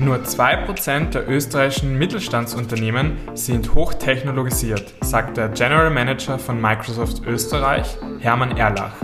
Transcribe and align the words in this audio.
Nur 0.00 0.16
2% 0.16 1.10
der 1.10 1.28
österreichischen 1.28 1.98
Mittelstandsunternehmen 1.98 3.16
sind 3.34 3.74
hochtechnologisiert, 3.74 4.94
sagt 5.00 5.36
der 5.36 5.48
General 5.48 5.90
Manager 5.90 6.38
von 6.38 6.60
Microsoft 6.60 7.26
Österreich, 7.26 7.98
Hermann 8.20 8.56
Erlach. 8.56 8.94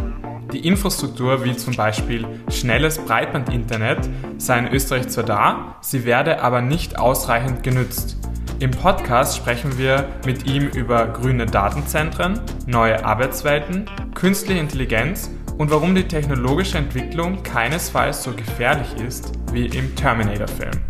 Die 0.53 0.67
Infrastruktur 0.67 1.45
wie 1.45 1.57
zum 1.57 1.75
Beispiel 1.75 2.27
schnelles 2.49 2.99
Breitbandinternet 2.99 4.09
sei 4.39 4.59
in 4.59 4.73
Österreich 4.73 5.09
zwar 5.09 5.25
da, 5.25 5.77
sie 5.81 6.05
werde 6.05 6.41
aber 6.43 6.61
nicht 6.61 6.99
ausreichend 6.99 7.65
genützt. 7.65 8.17
Im 8.61 8.71
Podcast 8.71 9.37
sprechen 9.37 9.79
wir 9.79 10.09
mit 10.25 10.47
ihm 10.47 10.69
über 10.69 11.07
grüne 11.09 11.47
Datenzentren, 11.47 12.41
neue 12.67 13.05
Arbeitswelten, 13.05 13.91
künstliche 14.15 14.61
Intelligenz 14.61 15.29
und 15.59 15.71
warum 15.71 15.95
die 15.95 16.05
technologische 16.05 16.79
Entwicklung 16.79 17.43
keinesfalls 17.43 18.23
so 18.23 18.33
gefährlich 18.33 18.89
ist 19.07 19.33
wie 19.53 19.67
im 19.67 19.95
Terminator-Film. 19.95 20.83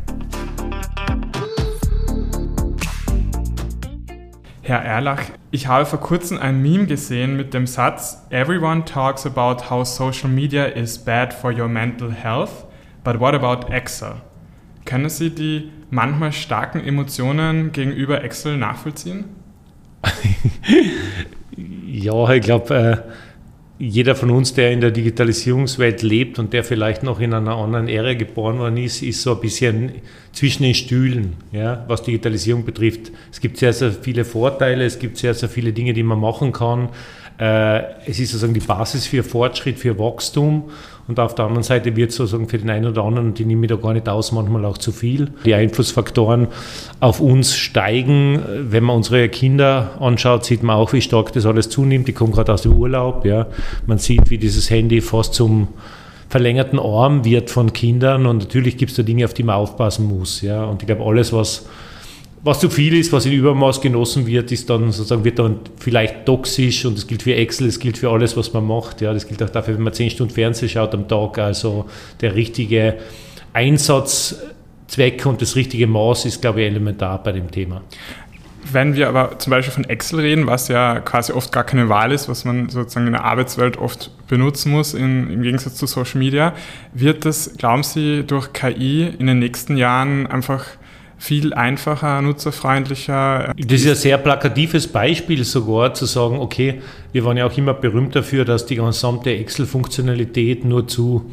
Herr 4.62 4.80
Erlach, 4.80 5.20
ich 5.50 5.66
habe 5.66 5.84
vor 5.84 6.00
kurzem 6.00 6.38
ein 6.38 6.62
Meme 6.62 6.86
gesehen 6.86 7.36
mit 7.36 7.52
dem 7.52 7.66
Satz 7.66 8.26
Everyone 8.30 8.84
talks 8.86 9.26
about 9.26 9.68
how 9.68 9.86
social 9.86 10.30
media 10.30 10.64
is 10.64 10.98
bad 10.98 11.34
for 11.34 11.52
your 11.52 11.68
mental 11.68 12.10
health, 12.10 12.64
but 13.04 13.20
what 13.20 13.34
about 13.34 13.70
Excel? 13.70 14.22
Können 14.86 15.10
Sie 15.10 15.30
die 15.30 15.70
manchmal 15.90 16.32
starken 16.32 16.80
Emotionen 16.80 17.72
gegenüber 17.72 18.24
Excel 18.24 18.56
nachvollziehen? 18.56 19.26
ja, 21.86 22.30
ich 22.30 22.42
glaube, 22.42 22.74
äh, 22.74 23.23
jeder 23.78 24.14
von 24.14 24.30
uns, 24.30 24.54
der 24.54 24.70
in 24.70 24.80
der 24.80 24.92
Digitalisierungswelt 24.92 26.02
lebt 26.02 26.38
und 26.38 26.52
der 26.52 26.62
vielleicht 26.62 27.02
noch 27.02 27.18
in 27.18 27.34
einer 27.34 27.56
anderen 27.56 27.88
Ära 27.88 28.14
geboren 28.14 28.58
worden 28.58 28.76
ist, 28.76 29.02
ist 29.02 29.22
so 29.22 29.34
ein 29.34 29.40
bisschen 29.40 29.92
zwischen 30.32 30.62
den 30.62 30.74
Stühlen, 30.74 31.34
ja, 31.50 31.84
was 31.88 32.02
Digitalisierung 32.02 32.64
betrifft. 32.64 33.10
Es 33.32 33.40
gibt 33.40 33.56
sehr, 33.56 33.72
sehr 33.72 33.90
viele 33.90 34.24
Vorteile, 34.24 34.84
es 34.84 34.98
gibt 34.98 35.16
sehr, 35.18 35.34
sehr 35.34 35.48
viele 35.48 35.72
Dinge, 35.72 35.92
die 35.92 36.04
man 36.04 36.20
machen 36.20 36.52
kann. 36.52 36.90
Äh, 37.38 37.82
es 38.06 38.20
ist 38.20 38.30
sozusagen 38.30 38.54
die 38.54 38.60
Basis 38.60 39.06
für 39.06 39.22
Fortschritt, 39.22 39.78
für 39.78 39.98
Wachstum. 39.98 40.64
Und 41.06 41.20
auf 41.20 41.34
der 41.34 41.46
anderen 41.46 41.62
Seite 41.62 41.96
wird 41.96 42.12
sozusagen 42.12 42.48
für 42.48 42.58
den 42.58 42.70
einen 42.70 42.86
oder 42.86 43.02
anderen, 43.02 43.34
die 43.34 43.44
nehme 43.44 43.66
ich 43.66 43.70
da 43.70 43.76
gar 43.76 43.92
nicht 43.92 44.08
aus, 44.08 44.32
manchmal 44.32 44.64
auch 44.64 44.78
zu 44.78 44.90
viel. 44.90 45.28
Die 45.44 45.54
Einflussfaktoren 45.54 46.48
auf 47.00 47.20
uns 47.20 47.54
steigen. 47.54 48.40
Wenn 48.70 48.84
man 48.84 48.96
unsere 48.96 49.28
Kinder 49.28 49.90
anschaut, 50.00 50.44
sieht 50.44 50.62
man 50.62 50.76
auch, 50.76 50.92
wie 50.92 51.02
stark 51.02 51.32
das 51.32 51.44
alles 51.44 51.68
zunimmt. 51.68 52.08
Die 52.08 52.12
kommen 52.12 52.32
gerade 52.32 52.52
aus 52.52 52.62
dem 52.62 52.72
Urlaub. 52.74 53.26
Ja. 53.26 53.48
Man 53.86 53.98
sieht, 53.98 54.30
wie 54.30 54.38
dieses 54.38 54.70
Handy 54.70 55.00
fast 55.00 55.34
zum 55.34 55.68
verlängerten 56.30 56.78
Arm 56.78 57.24
wird 57.24 57.50
von 57.50 57.72
Kindern. 57.72 58.26
Und 58.26 58.38
natürlich 58.38 58.78
gibt 58.78 58.92
es 58.92 58.96
da 58.96 59.02
Dinge, 59.02 59.24
auf 59.26 59.34
die 59.34 59.42
man 59.42 59.56
aufpassen 59.56 60.06
muss. 60.06 60.40
Ja. 60.40 60.64
Und 60.64 60.82
ich 60.82 60.86
glaube, 60.86 61.04
alles, 61.04 61.32
was 61.32 61.66
was 62.44 62.60
zu 62.60 62.68
viel 62.68 62.94
ist, 62.94 63.10
was 63.10 63.24
in 63.24 63.32
Übermaß 63.32 63.80
genossen 63.80 64.26
wird, 64.26 64.52
ist 64.52 64.68
dann 64.68 64.92
sozusagen, 64.92 65.24
wird 65.24 65.38
dann 65.38 65.60
vielleicht 65.78 66.26
toxisch 66.26 66.84
und 66.84 66.98
das 66.98 67.06
gilt 67.06 67.22
für 67.22 67.34
Excel, 67.34 67.68
das 67.68 67.78
gilt 67.78 67.96
für 67.96 68.10
alles, 68.10 68.36
was 68.36 68.52
man 68.52 68.66
macht. 68.66 69.00
Ja, 69.00 69.14
das 69.14 69.26
gilt 69.26 69.42
auch 69.42 69.48
dafür, 69.48 69.74
wenn 69.74 69.82
man 69.82 69.94
zehn 69.94 70.10
Stunden 70.10 70.34
Fernsehen 70.34 70.68
schaut 70.68 70.94
am 70.94 71.08
Tag. 71.08 71.38
Also 71.38 71.86
der 72.20 72.34
richtige 72.34 72.98
Einsatzzweck 73.54 75.24
und 75.24 75.40
das 75.40 75.56
richtige 75.56 75.86
Maß 75.86 76.26
ist, 76.26 76.42
glaube 76.42 76.60
ich, 76.60 76.66
elementar 76.66 77.22
bei 77.22 77.32
dem 77.32 77.50
Thema. 77.50 77.80
Wenn 78.70 78.94
wir 78.94 79.08
aber 79.08 79.38
zum 79.38 79.50
Beispiel 79.50 79.72
von 79.72 79.84
Excel 79.84 80.20
reden, 80.20 80.46
was 80.46 80.68
ja 80.68 81.00
quasi 81.00 81.32
oft 81.32 81.50
gar 81.50 81.64
keine 81.64 81.88
Wahl 81.88 82.12
ist, 82.12 82.28
was 82.28 82.44
man 82.44 82.68
sozusagen 82.68 83.06
in 83.06 83.12
der 83.12 83.24
Arbeitswelt 83.24 83.78
oft 83.78 84.10
benutzen 84.28 84.70
muss, 84.70 84.92
in, 84.92 85.30
im 85.30 85.42
Gegensatz 85.42 85.76
zu 85.76 85.86
Social 85.86 86.18
Media, 86.18 86.54
wird 86.92 87.24
das, 87.24 87.54
glauben 87.56 87.82
Sie, 87.82 88.22
durch 88.22 88.52
KI 88.52 89.06
in 89.18 89.26
den 89.26 89.38
nächsten 89.38 89.76
Jahren 89.78 90.26
einfach 90.26 90.64
viel 91.24 91.54
einfacher, 91.54 92.20
nutzerfreundlicher. 92.20 93.54
Das 93.56 93.80
ist 93.80 93.88
ein 93.88 93.94
sehr 93.94 94.18
plakatives 94.18 94.86
Beispiel 94.86 95.42
sogar, 95.44 95.94
zu 95.94 96.04
sagen, 96.04 96.38
okay, 96.38 96.82
wir 97.12 97.24
waren 97.24 97.38
ja 97.38 97.46
auch 97.46 97.56
immer 97.56 97.72
berühmt 97.72 98.14
dafür, 98.14 98.44
dass 98.44 98.66
die 98.66 98.76
gesamte 98.76 99.30
Excel-Funktionalität 99.30 100.66
nur 100.66 100.86
zu 100.86 101.30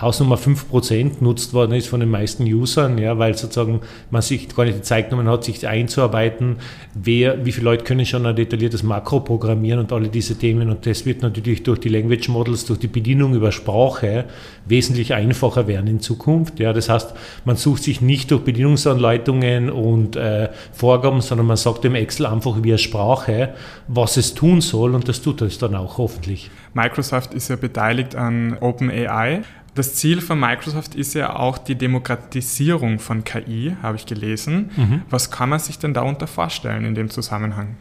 Hausnummer 0.00 0.36
5% 0.36 1.22
nutzt 1.22 1.54
worden 1.54 1.72
ist 1.72 1.86
von 1.86 2.00
den 2.00 2.10
meisten 2.10 2.42
Usern, 2.44 2.98
ja, 2.98 3.16
weil 3.18 3.36
sozusagen 3.36 3.80
man 4.10 4.22
sich 4.22 4.48
gar 4.48 4.64
nicht 4.64 4.78
die 4.78 4.82
Zeit 4.82 5.10
genommen 5.10 5.28
hat, 5.28 5.44
sich 5.44 5.66
einzuarbeiten, 5.68 6.56
wer, 6.94 7.44
wie 7.44 7.52
viele 7.52 7.66
Leute 7.66 7.84
können 7.84 8.04
schon 8.04 8.26
ein 8.26 8.34
detailliertes 8.34 8.82
Makro 8.82 9.20
programmieren 9.20 9.78
und 9.78 9.92
alle 9.92 10.08
diese 10.08 10.36
Themen. 10.36 10.68
Und 10.68 10.84
das 10.86 11.06
wird 11.06 11.22
natürlich 11.22 11.62
durch 11.62 11.78
die 11.78 11.88
Language 11.88 12.28
Models, 12.28 12.64
durch 12.64 12.80
die 12.80 12.88
Bedienung 12.88 13.34
über 13.34 13.52
Sprache 13.52 14.24
wesentlich 14.66 15.14
einfacher 15.14 15.68
werden 15.68 15.86
in 15.86 16.00
Zukunft. 16.00 16.58
Ja, 16.58 16.72
das 16.72 16.88
heißt, 16.88 17.14
man 17.44 17.56
sucht 17.56 17.84
sich 17.84 18.00
nicht 18.00 18.32
durch 18.32 18.42
Bedienungsanleitungen 18.42 19.70
und 19.70 20.16
äh, 20.16 20.48
Vorgaben, 20.72 21.20
sondern 21.20 21.46
man 21.46 21.56
sagt 21.56 21.84
dem 21.84 21.94
Excel 21.94 22.26
einfach 22.26 22.64
via 22.64 22.78
Sprache, 22.78 23.54
was 23.86 24.16
es 24.16 24.34
tun 24.34 24.60
soll 24.60 24.94
und 24.96 25.08
das 25.08 25.22
tut 25.22 25.40
es 25.42 25.58
dann 25.58 25.76
auch 25.76 25.98
hoffentlich. 25.98 26.50
Microsoft 26.72 27.32
ist 27.34 27.48
ja 27.48 27.56
beteiligt 27.56 28.16
an 28.16 28.56
OpenAI. 28.60 29.42
Das 29.74 29.94
Ziel 29.94 30.20
von 30.20 30.38
Microsoft 30.38 30.94
ist 30.94 31.14
ja 31.14 31.36
auch 31.36 31.58
die 31.58 31.74
Demokratisierung 31.74 33.00
von 33.00 33.24
KI, 33.24 33.76
habe 33.82 33.96
ich 33.96 34.06
gelesen. 34.06 34.70
Mhm. 34.76 35.02
Was 35.10 35.32
kann 35.32 35.48
man 35.48 35.58
sich 35.58 35.78
denn 35.78 35.92
darunter 35.92 36.28
vorstellen 36.28 36.84
in 36.84 36.94
dem 36.94 37.10
Zusammenhang? 37.10 37.76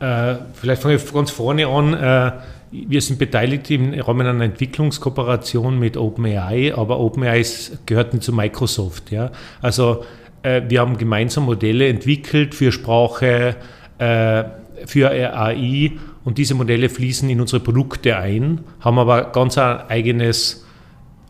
Äh, 0.00 0.34
vielleicht 0.52 0.82
fange 0.82 0.96
ich 0.96 1.12
ganz 1.12 1.30
vorne 1.30 1.66
an. 1.66 1.94
Äh, 1.94 2.32
wir 2.72 3.00
sind 3.00 3.18
beteiligt 3.18 3.70
im 3.70 3.94
Rahmen 3.94 4.26
einer 4.26 4.44
Entwicklungskooperation 4.44 5.78
mit 5.78 5.96
OpenAI, 5.96 6.74
aber 6.74 7.00
OpenAI 7.00 7.44
gehört 7.86 8.12
nicht 8.12 8.24
zu 8.24 8.32
Microsoft. 8.32 9.10
Ja? 9.10 9.30
Also 9.62 10.04
äh, 10.42 10.62
wir 10.68 10.80
haben 10.80 10.98
gemeinsam 10.98 11.44
Modelle 11.44 11.88
entwickelt 11.88 12.54
für 12.54 12.70
Sprache, 12.70 13.56
äh, 13.98 14.44
für 14.84 15.10
AI 15.10 15.92
und 16.24 16.38
diese 16.38 16.54
Modelle 16.54 16.88
fließen 16.88 17.30
in 17.30 17.40
unsere 17.40 17.60
Produkte 17.60 18.16
ein, 18.16 18.60
haben 18.80 18.98
aber 18.98 19.32
ganz 19.32 19.56
ein 19.56 19.88
eigenes 19.88 20.64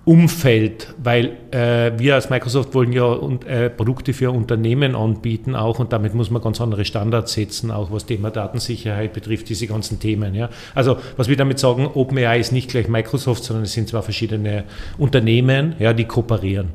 Umfeld, 0.04 0.94
weil 1.00 1.36
äh, 1.52 1.92
wir 1.96 2.16
als 2.16 2.28
Microsoft 2.28 2.74
wollen 2.74 2.92
ja 2.92 3.04
und, 3.04 3.44
äh, 3.44 3.70
Produkte 3.70 4.12
für 4.12 4.32
Unternehmen 4.32 4.96
anbieten 4.96 5.54
auch 5.54 5.78
und 5.78 5.92
damit 5.92 6.12
muss 6.12 6.28
man 6.28 6.42
ganz 6.42 6.60
andere 6.60 6.84
Standards 6.84 7.34
setzen, 7.34 7.70
auch 7.70 7.92
was 7.92 8.04
Thema 8.04 8.30
Datensicherheit 8.30 9.12
betrifft, 9.12 9.48
diese 9.48 9.68
ganzen 9.68 10.00
Themen. 10.00 10.34
Ja. 10.34 10.50
Also 10.74 10.96
was 11.16 11.28
wir 11.28 11.36
damit 11.36 11.60
sagen, 11.60 11.86
OpenAI 11.86 12.40
ist 12.40 12.50
nicht 12.50 12.68
gleich 12.68 12.88
Microsoft, 12.88 13.44
sondern 13.44 13.62
es 13.62 13.74
sind 13.74 13.88
zwar 13.88 14.02
verschiedene 14.02 14.64
Unternehmen, 14.98 15.76
ja, 15.78 15.92
die 15.92 16.04
kooperieren. 16.04 16.70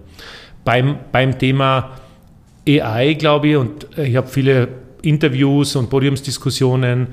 Beim, 0.63 0.97
beim 1.11 1.38
Thema 1.38 1.97
AI, 2.65 3.13
glaube 3.15 3.47
ich, 3.49 3.57
und 3.57 3.88
ich 3.97 4.15
habe 4.15 4.27
viele 4.27 4.69
Interviews 5.01 5.75
und 5.75 5.89
Podiumsdiskussionen, 5.89 7.07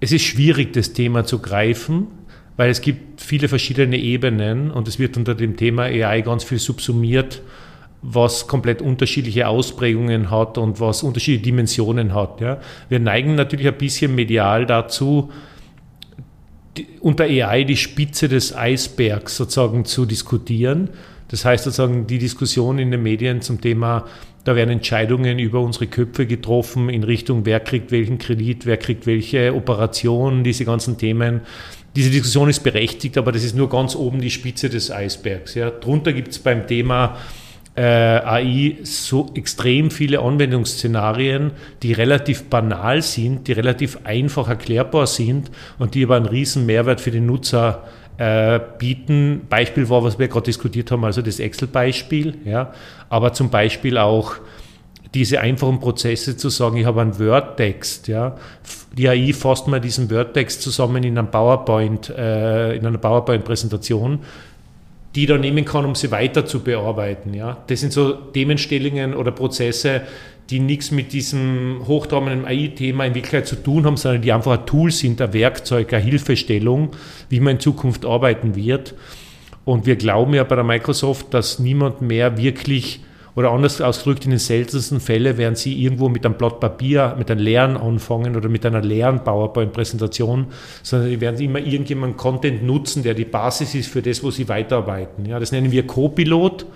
es 0.00 0.12
ist 0.12 0.24
schwierig, 0.24 0.74
das 0.74 0.92
Thema 0.92 1.24
zu 1.24 1.38
greifen, 1.38 2.08
weil 2.60 2.68
es 2.68 2.82
gibt 2.82 3.22
viele 3.22 3.48
verschiedene 3.48 3.96
Ebenen 3.96 4.70
und 4.70 4.86
es 4.86 4.98
wird 4.98 5.16
unter 5.16 5.34
dem 5.34 5.56
Thema 5.56 5.84
AI 5.84 6.20
ganz 6.20 6.44
viel 6.44 6.58
subsumiert, 6.58 7.40
was 8.02 8.48
komplett 8.48 8.82
unterschiedliche 8.82 9.48
Ausprägungen 9.48 10.30
hat 10.30 10.58
und 10.58 10.78
was 10.78 11.02
unterschiedliche 11.02 11.42
Dimensionen 11.42 12.12
hat. 12.12 12.42
Ja. 12.42 12.60
Wir 12.90 13.00
neigen 13.00 13.34
natürlich 13.34 13.66
ein 13.66 13.78
bisschen 13.78 14.14
medial 14.14 14.66
dazu, 14.66 15.32
die, 16.76 16.86
unter 17.00 17.24
AI 17.24 17.64
die 17.64 17.78
Spitze 17.78 18.28
des 18.28 18.54
Eisbergs 18.54 19.38
sozusagen 19.38 19.86
zu 19.86 20.04
diskutieren. 20.04 20.90
Das 21.28 21.46
heißt 21.46 21.64
sozusagen 21.64 22.06
die 22.08 22.18
Diskussion 22.18 22.78
in 22.78 22.90
den 22.90 23.02
Medien 23.02 23.40
zum 23.40 23.62
Thema, 23.62 24.04
da 24.44 24.54
werden 24.54 24.70
Entscheidungen 24.70 25.38
über 25.38 25.60
unsere 25.60 25.86
Köpfe 25.86 26.26
getroffen 26.26 26.90
in 26.90 27.04
Richtung, 27.04 27.46
wer 27.46 27.60
kriegt 27.60 27.90
welchen 27.90 28.18
Kredit, 28.18 28.66
wer 28.66 28.76
kriegt 28.76 29.06
welche 29.06 29.54
Operation, 29.54 30.44
diese 30.44 30.66
ganzen 30.66 30.98
Themen 30.98 31.42
diese 31.96 32.10
Diskussion 32.10 32.48
ist 32.48 32.62
berechtigt, 32.62 33.18
aber 33.18 33.32
das 33.32 33.42
ist 33.42 33.56
nur 33.56 33.68
ganz 33.68 33.96
oben 33.96 34.20
die 34.20 34.30
Spitze 34.30 34.68
des 34.68 34.90
Eisbergs. 34.90 35.54
Ja. 35.54 35.70
Drunter 35.70 36.12
gibt 36.12 36.28
es 36.28 36.38
beim 36.38 36.66
Thema 36.66 37.16
äh, 37.74 37.82
AI 37.82 38.76
so 38.82 39.30
extrem 39.34 39.90
viele 39.90 40.20
Anwendungsszenarien, 40.20 41.52
die 41.82 41.92
relativ 41.92 42.44
banal 42.44 43.02
sind, 43.02 43.48
die 43.48 43.52
relativ 43.52 43.98
einfach 44.04 44.48
erklärbar 44.48 45.06
sind 45.06 45.50
und 45.78 45.94
die 45.94 46.04
aber 46.04 46.16
einen 46.16 46.26
riesen 46.26 46.66
Mehrwert 46.66 47.00
für 47.00 47.10
den 47.10 47.26
Nutzer 47.26 47.84
äh, 48.18 48.60
bieten. 48.78 49.42
Beispiel 49.48 49.88
war, 49.88 50.04
was 50.04 50.18
wir 50.18 50.28
gerade 50.28 50.44
diskutiert 50.44 50.90
haben, 50.90 51.04
also 51.04 51.22
das 51.22 51.38
Excel-Beispiel, 51.38 52.38
ja, 52.44 52.72
aber 53.08 53.32
zum 53.32 53.50
Beispiel 53.50 53.98
auch 53.98 54.34
diese 55.14 55.40
einfachen 55.40 55.80
Prozesse 55.80 56.36
zu 56.36 56.50
sagen, 56.50 56.76
ich 56.76 56.86
habe 56.86 57.00
einen 57.00 57.18
Word-Text, 57.18 58.08
ja. 58.08 58.36
Die 58.96 59.08
AI 59.08 59.32
fasst 59.32 59.66
mal 59.66 59.80
diesen 59.80 60.10
Word-Text 60.10 60.62
zusammen 60.62 61.02
in, 61.02 61.18
einem 61.18 61.30
PowerPoint, 61.30 62.10
äh, 62.10 62.76
in 62.76 62.86
einer 62.86 62.98
PowerPoint-Präsentation, 62.98 64.20
die 65.16 65.26
dann 65.26 65.40
nehmen 65.40 65.64
kann, 65.64 65.84
um 65.84 65.96
sie 65.96 66.10
weiter 66.12 66.46
zu 66.46 66.60
bearbeiten, 66.60 67.34
ja. 67.34 67.58
Das 67.66 67.80
sind 67.80 67.92
so 67.92 68.12
Themenstellungen 68.12 69.14
oder 69.14 69.32
Prozesse, 69.32 70.02
die 70.50 70.60
nichts 70.60 70.90
mit 70.90 71.12
diesem 71.12 71.82
hochtrabenden 71.86 72.44
AI-Thema 72.44 73.04
in 73.04 73.14
Wirklichkeit 73.14 73.46
zu 73.46 73.56
tun 73.56 73.86
haben, 73.86 73.96
sondern 73.96 74.22
die 74.22 74.32
einfach 74.32 74.58
ein 74.58 74.66
Tool 74.66 74.90
sind, 74.90 75.20
ein 75.20 75.32
Werkzeug, 75.32 75.92
eine 75.92 76.02
Hilfestellung, 76.02 76.90
wie 77.28 77.40
man 77.40 77.54
in 77.54 77.60
Zukunft 77.60 78.04
arbeiten 78.04 78.56
wird. 78.56 78.94
Und 79.64 79.86
wir 79.86 79.96
glauben 79.96 80.34
ja 80.34 80.42
bei 80.42 80.56
der 80.56 80.64
Microsoft, 80.64 81.32
dass 81.34 81.60
niemand 81.60 82.02
mehr 82.02 82.36
wirklich 82.36 83.00
oder 83.40 83.52
anders 83.52 83.80
ausgedrückt, 83.80 84.26
in 84.26 84.30
den 84.30 84.38
seltensten 84.38 85.00
Fällen 85.00 85.38
werden 85.38 85.54
Sie 85.54 85.82
irgendwo 85.82 86.10
mit 86.10 86.26
einem 86.26 86.34
Blatt 86.34 86.60
Papier, 86.60 87.14
mit 87.18 87.30
einem 87.30 87.40
leeren 87.40 87.76
anfangen 87.78 88.36
oder 88.36 88.50
mit 88.50 88.66
einer 88.66 88.82
leeren 88.82 89.24
PowerPoint-Präsentation, 89.24 90.48
sondern 90.82 91.08
Sie 91.08 91.20
werden 91.22 91.40
immer 91.40 91.58
irgendjemanden 91.58 92.18
Content 92.18 92.62
nutzen, 92.62 93.02
der 93.02 93.14
die 93.14 93.24
Basis 93.24 93.74
ist 93.74 93.90
für 93.90 94.02
das, 94.02 94.22
wo 94.22 94.30
Sie 94.30 94.46
weiterarbeiten. 94.46 95.24
Ja, 95.24 95.40
das 95.40 95.52
nennen 95.52 95.72
wir 95.72 95.86
Co-Pilot 95.86 96.66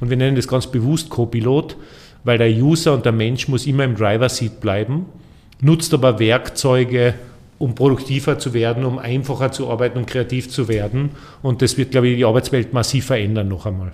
und 0.00 0.10
wir 0.10 0.16
nennen 0.16 0.36
das 0.36 0.46
ganz 0.46 0.68
bewusst 0.68 1.10
Co-Pilot, 1.10 1.76
weil 2.22 2.38
der 2.38 2.50
User 2.50 2.94
und 2.94 3.04
der 3.04 3.12
Mensch 3.12 3.48
muss 3.48 3.66
immer 3.66 3.82
im 3.82 3.96
Driver-Seat 3.96 4.60
bleiben, 4.60 5.06
nutzt 5.60 5.92
aber 5.92 6.20
Werkzeuge, 6.20 7.14
um 7.58 7.74
produktiver 7.74 8.38
zu 8.38 8.54
werden, 8.54 8.84
um 8.84 9.00
einfacher 9.00 9.50
zu 9.50 9.68
arbeiten 9.68 9.98
und 9.98 10.06
kreativ 10.06 10.50
zu 10.50 10.68
werden. 10.68 11.10
Und 11.42 11.62
das 11.62 11.76
wird, 11.76 11.90
glaube 11.90 12.08
ich, 12.08 12.16
die 12.16 12.24
Arbeitswelt 12.24 12.72
massiv 12.72 13.06
verändern 13.06 13.48
noch 13.48 13.66
einmal 13.66 13.92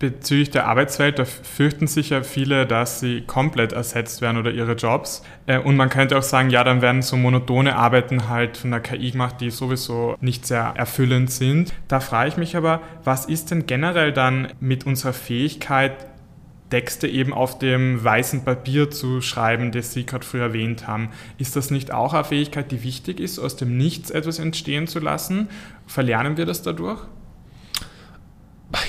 bezüglich 0.00 0.50
der 0.50 0.66
Arbeitswelt, 0.66 1.20
da 1.20 1.24
fürchten 1.24 1.86
sich 1.86 2.10
ja 2.10 2.22
viele, 2.22 2.66
dass 2.66 2.98
sie 2.98 3.20
komplett 3.20 3.72
ersetzt 3.72 4.20
werden 4.20 4.38
oder 4.38 4.50
ihre 4.50 4.72
Jobs. 4.72 5.22
Äh, 5.46 5.58
und 5.58 5.76
man 5.76 5.90
könnte 5.90 6.18
auch 6.18 6.24
sagen, 6.24 6.50
ja, 6.50 6.64
dann 6.64 6.82
werden 6.82 7.02
so 7.02 7.16
monotone 7.16 7.76
Arbeiten 7.76 8.28
halt 8.28 8.56
von 8.56 8.72
der 8.72 8.80
KI 8.80 9.12
gemacht, 9.12 9.36
die 9.40 9.50
sowieso 9.50 10.16
nicht 10.20 10.46
sehr 10.46 10.74
erfüllend 10.74 11.30
sind. 11.30 11.72
Da 11.86 12.00
frage 12.00 12.30
ich 12.30 12.36
mich 12.36 12.56
aber, 12.56 12.80
was 13.04 13.26
ist 13.26 13.52
denn 13.52 13.66
generell 13.66 14.12
dann 14.12 14.48
mit 14.58 14.86
unserer 14.86 15.12
Fähigkeit, 15.12 15.92
Texte 16.70 17.08
eben 17.08 17.34
auf 17.34 17.58
dem 17.58 18.02
weißen 18.02 18.44
Papier 18.44 18.90
zu 18.90 19.20
schreiben, 19.20 19.72
das 19.72 19.92
Sie 19.92 20.06
gerade 20.06 20.24
früher 20.24 20.44
erwähnt 20.44 20.86
haben. 20.86 21.10
Ist 21.36 21.56
das 21.56 21.70
nicht 21.70 21.92
auch 21.92 22.14
eine 22.14 22.24
Fähigkeit, 22.24 22.70
die 22.70 22.84
wichtig 22.84 23.18
ist, 23.20 23.40
aus 23.40 23.56
dem 23.56 23.76
Nichts 23.76 24.10
etwas 24.10 24.38
entstehen 24.38 24.86
zu 24.86 25.00
lassen? 25.00 25.48
Verlernen 25.86 26.36
wir 26.36 26.46
das 26.46 26.62
dadurch? 26.62 27.00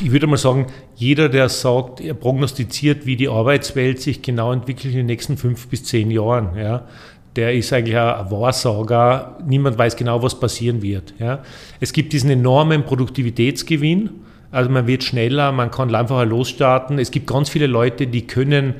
Ich 0.01 0.11
würde 0.11 0.27
mal 0.27 0.37
sagen, 0.37 0.67
jeder, 0.95 1.29
der 1.29 1.49
sagt, 1.49 2.01
er 2.01 2.13
prognostiziert, 2.13 3.05
wie 3.05 3.15
die 3.15 3.29
Arbeitswelt 3.29 3.99
sich 3.99 4.21
genau 4.21 4.53
entwickelt 4.53 4.93
in 4.93 4.99
den 4.99 5.05
nächsten 5.07 5.37
fünf 5.37 5.67
bis 5.67 5.83
zehn 5.83 6.11
Jahren, 6.11 6.55
ja, 6.57 6.87
der 7.35 7.53
ist 7.53 7.71
eigentlich 7.71 7.97
ein 7.97 8.29
Wahrsager. 8.29 9.37
Niemand 9.45 9.77
weiß 9.77 9.95
genau, 9.95 10.21
was 10.21 10.39
passieren 10.39 10.81
wird. 10.81 11.13
Ja. 11.17 11.43
Es 11.79 11.93
gibt 11.93 12.13
diesen 12.13 12.29
enormen 12.29 12.83
Produktivitätsgewinn. 12.83 14.09
Also 14.51 14.69
man 14.69 14.85
wird 14.85 15.03
schneller, 15.03 15.53
man 15.53 15.71
kann 15.71 15.95
einfacher 15.95 16.25
losstarten. 16.25 16.99
Es 16.99 17.09
gibt 17.09 17.27
ganz 17.27 17.49
viele 17.49 17.67
Leute, 17.67 18.07
die 18.07 18.27
können, 18.27 18.75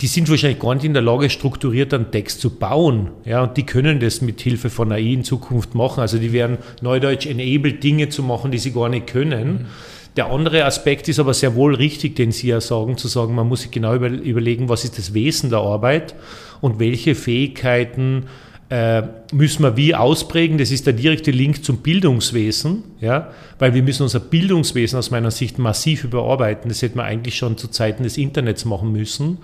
die 0.00 0.08
sind 0.08 0.28
wahrscheinlich 0.28 0.58
gar 0.58 0.74
nicht 0.74 0.84
in 0.84 0.94
der 0.94 1.02
Lage, 1.02 1.30
strukturiert 1.30 1.94
einen 1.94 2.10
Text 2.10 2.40
zu 2.40 2.50
bauen. 2.50 3.10
Ja, 3.24 3.44
und 3.44 3.56
die 3.56 3.64
können 3.64 4.00
das 4.00 4.20
mit 4.20 4.40
Hilfe 4.40 4.68
von 4.68 4.90
AI 4.90 5.12
in 5.12 5.22
Zukunft 5.22 5.76
machen. 5.76 6.00
Also 6.00 6.18
die 6.18 6.32
werden 6.32 6.58
neudeutsch 6.82 7.26
enabled, 7.26 7.84
Dinge 7.84 8.08
zu 8.08 8.24
machen, 8.24 8.50
die 8.50 8.58
sie 8.58 8.72
gar 8.72 8.88
nicht 8.88 9.06
können. 9.06 9.52
Mhm. 9.52 9.66
Der 10.16 10.30
andere 10.30 10.64
Aspekt 10.64 11.08
ist 11.08 11.18
aber 11.18 11.34
sehr 11.34 11.54
wohl 11.54 11.74
richtig, 11.74 12.16
den 12.16 12.32
Sie 12.32 12.48
ja 12.48 12.60
sagen, 12.60 12.96
zu 12.96 13.06
sagen, 13.06 13.34
man 13.34 13.48
muss 13.48 13.62
sich 13.62 13.70
genau 13.70 13.94
über, 13.94 14.08
überlegen, 14.08 14.68
was 14.68 14.84
ist 14.84 14.96
das 14.96 15.12
Wesen 15.12 15.50
der 15.50 15.58
Arbeit 15.58 16.14
und 16.62 16.78
welche 16.78 17.14
Fähigkeiten 17.14 18.24
äh, 18.70 19.02
müssen 19.32 19.62
wir 19.62 19.76
wie 19.76 19.94
ausprägen. 19.94 20.58
Das 20.58 20.70
ist 20.70 20.86
der 20.86 20.94
direkte 20.94 21.30
Link 21.30 21.64
zum 21.64 21.78
Bildungswesen, 21.78 22.82
ja, 23.00 23.30
weil 23.58 23.74
wir 23.74 23.82
müssen 23.82 24.02
unser 24.04 24.20
Bildungswesen 24.20 24.98
aus 24.98 25.10
meiner 25.10 25.30
Sicht 25.30 25.58
massiv 25.58 26.04
überarbeiten. 26.04 26.68
Das 26.68 26.82
hätten 26.82 26.98
wir 26.98 27.04
eigentlich 27.04 27.36
schon 27.36 27.58
zu 27.58 27.68
Zeiten 27.68 28.02
des 28.02 28.16
Internets 28.16 28.64
machen 28.64 28.92
müssen, 28.92 29.38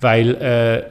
weil 0.00 0.34
äh, 0.34 0.82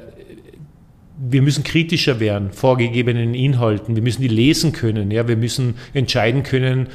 wir 1.20 1.42
müssen 1.42 1.64
kritischer 1.64 2.20
werden, 2.20 2.52
vorgegebenen 2.52 3.34
Inhalten. 3.34 3.96
Wir 3.96 4.04
müssen 4.04 4.22
die 4.22 4.28
lesen 4.28 4.72
können. 4.72 5.12
Ja, 5.12 5.28
wir 5.28 5.38
müssen 5.38 5.76
entscheiden 5.94 6.44
können, 6.44 6.88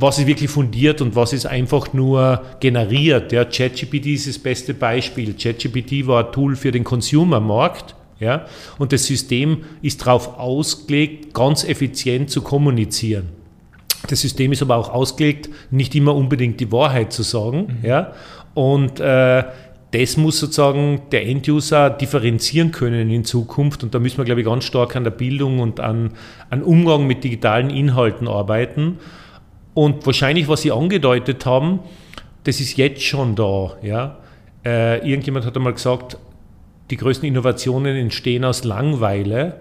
was 0.00 0.18
ist 0.18 0.26
wirklich 0.26 0.50
fundiert 0.50 1.00
und 1.00 1.16
was 1.16 1.32
ist 1.32 1.46
einfach 1.46 1.92
nur 1.92 2.42
generiert. 2.60 3.32
Ja, 3.32 3.44
ChatGPT 3.44 4.06
ist 4.06 4.28
das 4.28 4.38
beste 4.38 4.74
Beispiel. 4.74 5.34
ChatGPT 5.34 6.06
war 6.06 6.26
ein 6.26 6.32
Tool 6.32 6.56
für 6.56 6.70
den 6.70 6.84
Consumermarkt. 6.84 7.94
Ja, 8.20 8.46
und 8.78 8.92
das 8.92 9.06
System 9.06 9.64
ist 9.80 10.04
darauf 10.04 10.38
ausgelegt, 10.38 11.34
ganz 11.34 11.62
effizient 11.62 12.30
zu 12.30 12.42
kommunizieren. 12.42 13.28
Das 14.08 14.20
System 14.20 14.50
ist 14.50 14.60
aber 14.60 14.76
auch 14.76 14.92
ausgelegt, 14.92 15.48
nicht 15.70 15.94
immer 15.94 16.16
unbedingt 16.16 16.58
die 16.58 16.72
Wahrheit 16.72 17.12
zu 17.12 17.22
sagen. 17.22 17.78
Mhm. 17.80 17.88
Ja, 17.88 18.12
und 18.54 18.98
äh, 18.98 19.44
das 19.92 20.16
muss 20.16 20.38
sozusagen 20.38 21.02
der 21.12 21.26
Enduser 21.26 21.90
differenzieren 21.90 22.72
können 22.72 23.10
in 23.10 23.24
Zukunft. 23.24 23.82
Und 23.82 23.94
da 23.94 23.98
müssen 23.98 24.18
wir, 24.18 24.24
glaube 24.24 24.40
ich, 24.40 24.46
ganz 24.46 24.64
stark 24.64 24.96
an 24.96 25.04
der 25.04 25.12
Bildung 25.12 25.60
und 25.60 25.80
an, 25.80 26.12
an 26.50 26.62
Umgang 26.62 27.06
mit 27.06 27.24
digitalen 27.24 27.70
Inhalten 27.70 28.28
arbeiten. 28.28 28.98
Und 29.78 30.04
wahrscheinlich, 30.06 30.48
was 30.48 30.62
Sie 30.62 30.72
angedeutet 30.72 31.46
haben, 31.46 31.78
das 32.42 32.58
ist 32.58 32.76
jetzt 32.78 33.00
schon 33.00 33.36
da. 33.36 33.76
Ja? 33.80 34.16
Äh, 34.66 35.08
irgendjemand 35.08 35.46
hat 35.46 35.56
einmal 35.56 35.72
gesagt, 35.72 36.16
die 36.90 36.96
größten 36.96 37.28
Innovationen 37.28 37.94
entstehen 37.94 38.44
aus 38.44 38.64
Langweile. 38.64 39.54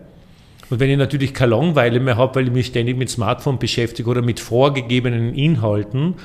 Und 0.72 0.80
wenn 0.80 0.90
ich 0.90 0.98
natürlich 0.98 1.36
keine 1.36 1.52
Langweile 1.52 2.00
mehr 2.00 2.18
habe, 2.18 2.34
weil 2.34 2.48
ich 2.48 2.52
mich 2.52 2.66
ständig 2.66 2.98
mit 2.98 3.12
Smartphone 3.12 3.60
beschäftige 3.60 4.10
oder 4.10 4.24
mit 4.24 4.40
vorgegebenen 4.40 5.36
Inhalten, 5.36 6.16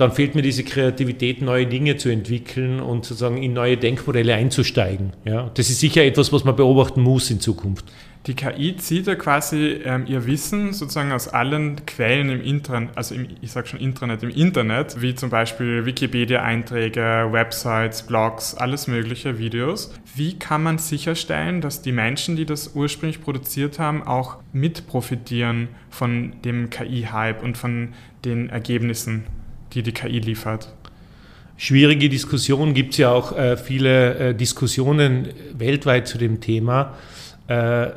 dann 0.00 0.12
fehlt 0.12 0.34
mir 0.34 0.42
diese 0.42 0.64
Kreativität, 0.64 1.42
neue 1.42 1.66
Dinge 1.66 1.96
zu 1.96 2.08
entwickeln 2.08 2.80
und 2.80 3.04
sozusagen 3.04 3.42
in 3.42 3.52
neue 3.52 3.76
Denkmodelle 3.76 4.34
einzusteigen. 4.34 5.12
Ja, 5.24 5.50
das 5.54 5.70
ist 5.70 5.80
sicher 5.80 6.04
etwas, 6.04 6.32
was 6.32 6.44
man 6.44 6.56
beobachten 6.56 7.02
muss 7.02 7.30
in 7.30 7.40
Zukunft. 7.40 7.84
Die 8.26 8.34
KI 8.34 8.76
zieht 8.76 9.06
ja 9.06 9.14
quasi 9.14 9.80
ähm, 9.82 10.04
ihr 10.06 10.26
Wissen 10.26 10.74
sozusagen 10.74 11.10
aus 11.10 11.28
allen 11.28 11.86
Quellen 11.86 12.28
im 12.28 12.42
Internet, 12.42 12.90
also 12.94 13.14
im, 13.14 13.28
ich 13.40 13.50
sage 13.50 13.68
schon 13.68 13.80
Intranet, 13.80 14.22
im 14.22 14.28
Internet, 14.28 15.00
wie 15.00 15.14
zum 15.14 15.30
Beispiel 15.30 15.86
Wikipedia-Einträge, 15.86 17.28
Websites, 17.30 18.02
Blogs, 18.02 18.54
alles 18.54 18.88
mögliche 18.88 19.38
Videos. 19.38 19.94
Wie 20.14 20.38
kann 20.38 20.62
man 20.62 20.76
sicherstellen, 20.76 21.62
dass 21.62 21.80
die 21.80 21.92
Menschen, 21.92 22.36
die 22.36 22.44
das 22.44 22.72
ursprünglich 22.74 23.22
produziert 23.22 23.78
haben, 23.78 24.02
auch 24.02 24.36
mit 24.52 24.86
profitieren 24.86 25.68
von 25.88 26.34
dem 26.44 26.68
KI-Hype 26.68 27.42
und 27.42 27.56
von 27.56 27.94
den 28.26 28.50
Ergebnissen, 28.50 29.24
die 29.74 29.82
die 29.82 29.92
KI 29.92 30.18
liefert? 30.18 30.68
Schwierige 31.56 32.08
Diskussion, 32.08 32.72
gibt 32.72 32.92
es 32.92 32.98
ja 32.98 33.12
auch 33.12 33.36
äh, 33.36 33.56
viele 33.56 34.14
äh, 34.14 34.34
Diskussionen 34.34 35.28
weltweit 35.52 36.08
zu 36.08 36.16
dem 36.16 36.40
Thema. 36.40 36.94
Äh, 37.48 37.88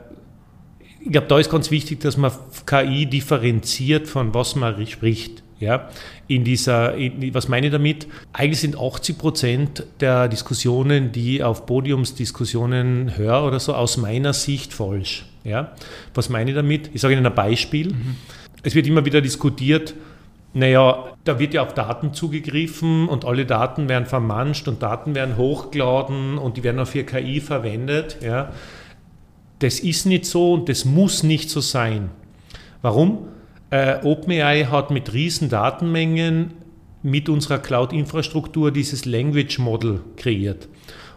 ich 1.05 1.11
glaube, 1.11 1.27
da 1.27 1.39
ist 1.39 1.49
ganz 1.49 1.71
wichtig, 1.71 1.99
dass 1.99 2.17
man 2.17 2.31
KI 2.65 3.05
differenziert, 3.05 4.07
von 4.07 4.33
was 4.33 4.55
man 4.55 4.85
spricht. 4.87 5.43
Ja, 5.59 5.89
in 6.27 6.43
dieser, 6.43 6.95
in, 6.95 7.33
was 7.33 7.47
meine 7.47 7.67
ich 7.67 7.71
damit? 7.71 8.07
Eigentlich 8.33 8.59
sind 8.59 8.77
80 8.77 9.17
Prozent 9.17 9.83
der 10.01 10.27
Diskussionen, 10.27 11.13
die 11.13 11.41
auf 11.41 11.65
Podiumsdiskussionen 11.65 13.15
höre 13.15 13.45
oder 13.45 13.61
so, 13.61 13.73
aus 13.73 13.95
meiner 13.95 14.33
Sicht 14.33 14.73
falsch. 14.73 15.25
Ja, 15.45 15.71
was 16.13 16.27
meine 16.27 16.49
ich 16.49 16.55
damit? 16.55 16.89
Ich 16.93 16.99
sage 16.99 17.13
Ihnen 17.13 17.25
ein 17.25 17.35
Beispiel. 17.35 17.93
Mhm. 17.93 18.17
Es 18.61 18.75
wird 18.75 18.87
immer 18.87 19.05
wieder 19.05 19.21
diskutiert, 19.21 19.93
naja, 20.53 21.05
da 21.23 21.39
wird 21.39 21.53
ja 21.53 21.63
auf 21.63 21.73
Daten 21.73 22.13
zugegriffen 22.13 23.07
und 23.09 23.25
alle 23.25 23.45
Daten 23.45 23.89
werden 23.89 24.05
vermanscht 24.05 24.67
und 24.67 24.83
Daten 24.83 25.15
werden 25.15 25.37
hochgeladen 25.37 26.37
und 26.37 26.57
die 26.57 26.63
werden 26.63 26.79
auch 26.79 26.87
für 26.87 27.03
KI 27.03 27.41
verwendet. 27.41 28.17
Ja 28.21 28.51
das 29.63 29.79
ist 29.79 30.05
nicht 30.05 30.25
so 30.25 30.53
und 30.53 30.67
das 30.67 30.83
muss 30.83 31.23
nicht 31.23 31.49
so 31.49 31.61
sein. 31.61 32.09
Warum? 32.81 33.29
Äh, 33.69 34.03
OpenAI 34.03 34.65
hat 34.65 34.91
mit 34.91 35.13
riesen 35.13 35.47
Datenmengen 35.49 36.53
mit 37.01 37.29
unserer 37.29 37.59
Cloud-Infrastruktur 37.59 38.71
dieses 38.71 39.05
Language 39.05 39.59
Model 39.59 40.01
kreiert. 40.17 40.67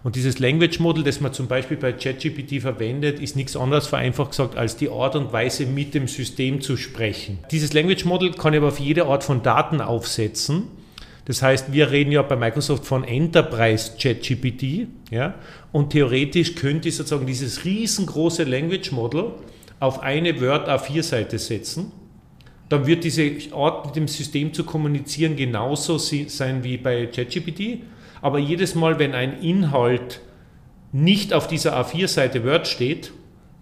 Und 0.07 0.15
dieses 0.15 0.39
Language 0.39 0.79
Model, 0.79 1.03
das 1.03 1.21
man 1.21 1.33
zum 1.33 1.49
Beispiel 1.49 1.77
bei 1.77 1.91
ChatGPT 1.91 2.63
verwendet, 2.63 3.19
ist 3.19 3.35
nichts 3.35 3.57
anderes 3.57 3.89
vereinfacht 3.89 4.31
gesagt, 4.31 4.57
als 4.57 4.77
die 4.77 4.89
Art 4.89 5.17
und 5.17 5.33
Weise, 5.33 5.67
mit 5.67 5.95
dem 5.95 6.07
System 6.07 6.61
zu 6.61 6.77
sprechen. 6.77 7.41
Dieses 7.51 7.73
Language 7.73 8.05
Model 8.05 8.31
kann 8.31 8.53
ich 8.53 8.59
aber 8.59 8.69
auf 8.69 8.79
jede 8.79 9.07
Art 9.07 9.25
von 9.25 9.43
Daten 9.43 9.81
aufsetzen. 9.81 10.69
Das 11.25 11.43
heißt, 11.43 11.73
wir 11.73 11.91
reden 11.91 12.13
ja 12.13 12.23
bei 12.23 12.37
Microsoft 12.37 12.87
von 12.87 13.03
Enterprise 13.03 13.95
ChatGPT. 14.01 14.87
Ja? 15.11 15.35
Und 15.73 15.91
theoretisch 15.91 16.55
könnte 16.55 16.89
ich 16.89 16.95
sozusagen 16.95 17.27
dieses 17.27 17.65
riesengroße 17.65 18.45
Language 18.45 18.93
Model 18.93 19.33
auf 19.81 20.05
eine 20.05 20.41
Word 20.41 20.69
A4-Seite 20.69 21.41
setzen. 21.41 21.91
Dann 22.69 22.87
wird 22.87 23.03
diese 23.03 23.29
Art 23.53 23.87
mit 23.87 23.97
dem 23.97 24.07
System 24.07 24.55
zu 24.55 24.63
kommunizieren 24.63 25.35
genauso 25.35 25.99
sein 25.99 26.63
wie 26.63 26.77
bei 26.77 27.07
ChatGPT. 27.07 27.81
Aber 28.23 28.39
jedes 28.39 28.75
Mal, 28.75 28.99
wenn 28.99 29.15
ein 29.15 29.41
Inhalt 29.41 30.21
nicht 30.93 31.33
auf 31.33 31.47
dieser 31.47 31.79
A4-Seite 31.79 32.45
Word 32.45 32.67
steht, 32.67 33.13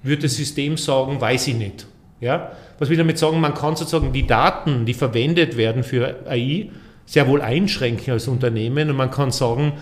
wird 0.02 0.22
das 0.22 0.36
System 0.36 0.76
sagen, 0.76 1.20
weiß 1.20 1.48
ich 1.48 1.56
nicht. 1.56 1.86
Ja? 2.20 2.52
Was 2.78 2.88
will 2.88 2.94
ich 2.94 3.00
damit 3.00 3.18
sagen? 3.18 3.40
Man 3.40 3.54
kann 3.54 3.76
sozusagen 3.76 4.12
die 4.12 4.26
Daten, 4.26 4.86
die 4.86 4.94
verwendet 4.94 5.56
werden 5.56 5.82
für 5.82 6.26
AI, 6.28 6.70
sehr 7.06 7.28
wohl 7.28 7.40
einschränken 7.40 8.12
als 8.12 8.28
Unternehmen 8.28 8.90
und 8.90 8.96
man 8.96 9.10
kann 9.10 9.30
sagen, 9.30 9.74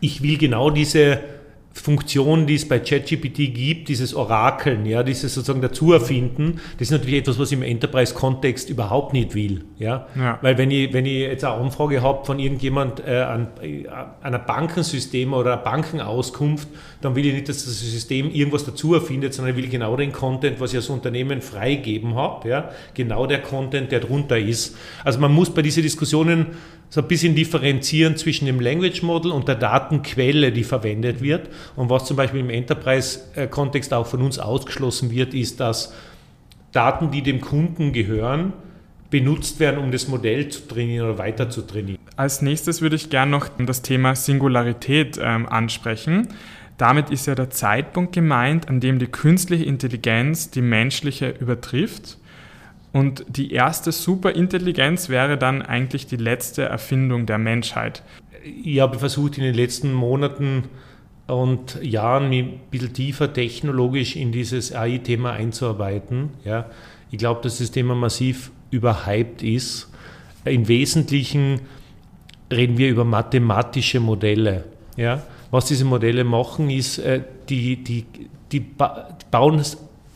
ich 0.00 0.22
will 0.22 0.38
genau 0.38 0.70
diese 0.70 1.20
Funktion, 1.74 2.46
die 2.46 2.54
es 2.54 2.68
bei 2.68 2.78
ChatGPT 2.78 3.52
gibt, 3.52 3.88
dieses 3.88 4.14
Orakeln, 4.14 4.86
ja, 4.86 5.02
dieses 5.02 5.34
sozusagen 5.34 5.60
Dazuerfinden, 5.60 6.60
das 6.78 6.88
ist 6.88 6.92
natürlich 6.92 7.18
etwas, 7.18 7.38
was 7.38 7.50
ich 7.50 7.58
im 7.58 7.64
Enterprise-Kontext 7.64 8.70
überhaupt 8.70 9.12
nicht 9.12 9.34
will. 9.34 9.64
Ja? 9.78 10.06
ja? 10.14 10.38
Weil 10.40 10.56
wenn 10.56 10.70
ich, 10.70 10.92
wenn 10.92 11.04
ich 11.04 11.18
jetzt 11.18 11.44
eine 11.44 11.54
Anfrage 11.54 12.00
habe 12.00 12.24
von 12.24 12.38
irgendjemand 12.38 13.02
äh, 13.06 13.18
an, 13.18 13.48
äh, 13.60 13.84
einer 14.22 14.38
Bankensystem 14.38 15.32
oder 15.34 15.54
einer 15.54 15.62
Bankenauskunft, 15.62 16.68
dann 17.00 17.16
will 17.16 17.26
ich 17.26 17.34
nicht, 17.34 17.48
dass 17.48 17.64
das 17.64 17.80
System 17.80 18.30
irgendwas 18.30 18.64
dazu 18.64 18.94
erfindet, 18.94 19.34
sondern 19.34 19.56
ich 19.56 19.62
will 19.62 19.68
genau 19.68 19.96
den 19.96 20.12
Content, 20.12 20.60
was 20.60 20.70
ich 20.70 20.76
als 20.76 20.88
Unternehmen 20.88 21.42
freigeben 21.42 22.14
habe, 22.14 22.48
ja? 22.48 22.70
genau 22.94 23.26
der 23.26 23.42
Content, 23.42 23.90
der 23.90 24.00
drunter 24.00 24.38
ist. 24.38 24.76
Also 25.02 25.18
man 25.18 25.32
muss 25.32 25.52
bei 25.52 25.60
diesen 25.60 25.82
Diskussionen 25.82 26.46
so 26.94 27.00
ein 27.00 27.08
bisschen 27.08 27.34
differenzieren 27.34 28.16
zwischen 28.16 28.46
dem 28.46 28.60
Language 28.60 29.02
Model 29.02 29.32
und 29.32 29.48
der 29.48 29.56
Datenquelle, 29.56 30.52
die 30.52 30.62
verwendet 30.62 31.20
wird. 31.20 31.48
Und 31.76 31.90
was 31.90 32.04
zum 32.04 32.16
Beispiel 32.16 32.40
im 32.40 32.50
Enterprise-Kontext 32.50 33.92
auch 33.92 34.06
von 34.06 34.22
uns 34.22 34.38
ausgeschlossen 34.38 35.10
wird, 35.10 35.34
ist, 35.34 35.60
dass 35.60 35.92
Daten, 36.72 37.10
die 37.10 37.22
dem 37.22 37.40
Kunden 37.40 37.92
gehören, 37.92 38.52
benutzt 39.10 39.60
werden, 39.60 39.78
um 39.78 39.92
das 39.92 40.08
Modell 40.08 40.48
zu 40.48 40.66
trainieren 40.66 41.06
oder 41.06 41.18
weiter 41.18 41.48
zu 41.48 41.62
trainieren. 41.62 41.98
Als 42.16 42.42
nächstes 42.42 42.82
würde 42.82 42.96
ich 42.96 43.10
gerne 43.10 43.30
noch 43.30 43.48
das 43.58 43.82
Thema 43.82 44.16
Singularität 44.16 45.18
ähm, 45.22 45.48
ansprechen. 45.48 46.28
Damit 46.78 47.10
ist 47.10 47.26
ja 47.26 47.36
der 47.36 47.50
Zeitpunkt 47.50 48.12
gemeint, 48.12 48.68
an 48.68 48.80
dem 48.80 48.98
die 48.98 49.06
künstliche 49.06 49.64
Intelligenz 49.64 50.50
die 50.50 50.62
menschliche 50.62 51.30
übertrifft. 51.30 52.18
Und 52.92 53.24
die 53.28 53.52
erste 53.52 53.92
Superintelligenz 53.92 55.08
wäre 55.08 55.36
dann 55.38 55.62
eigentlich 55.62 56.06
die 56.06 56.16
letzte 56.16 56.64
Erfindung 56.64 57.26
der 57.26 57.38
Menschheit. 57.38 58.02
Ich 58.44 58.80
habe 58.80 58.98
versucht 58.98 59.38
in 59.38 59.44
den 59.44 59.54
letzten 59.54 59.92
Monaten 59.92 60.64
und 61.26 61.82
Jahren 61.82 62.28
mich 62.28 62.44
ein 62.44 62.60
bisschen 62.70 62.92
tiefer 62.92 63.32
technologisch 63.32 64.16
in 64.16 64.32
dieses 64.32 64.74
AI-Thema 64.74 65.32
einzuarbeiten. 65.32 66.30
Ja. 66.44 66.66
Ich 67.10 67.18
glaube, 67.18 67.40
dass 67.42 67.58
das 67.58 67.70
Thema 67.70 67.94
massiv 67.94 68.50
überhyped 68.70 69.42
ist. 69.42 69.90
Im 70.44 70.68
Wesentlichen 70.68 71.60
reden 72.52 72.76
wir 72.76 72.90
über 72.90 73.04
mathematische 73.04 74.00
Modelle. 74.00 74.64
Ja. 74.96 75.22
Was 75.50 75.66
diese 75.66 75.84
Modelle 75.84 76.24
machen, 76.24 76.68
ist, 76.68 76.98
äh, 76.98 77.22
die, 77.48 77.82
die, 77.82 78.04
die 78.52 78.60
bauen 79.30 79.62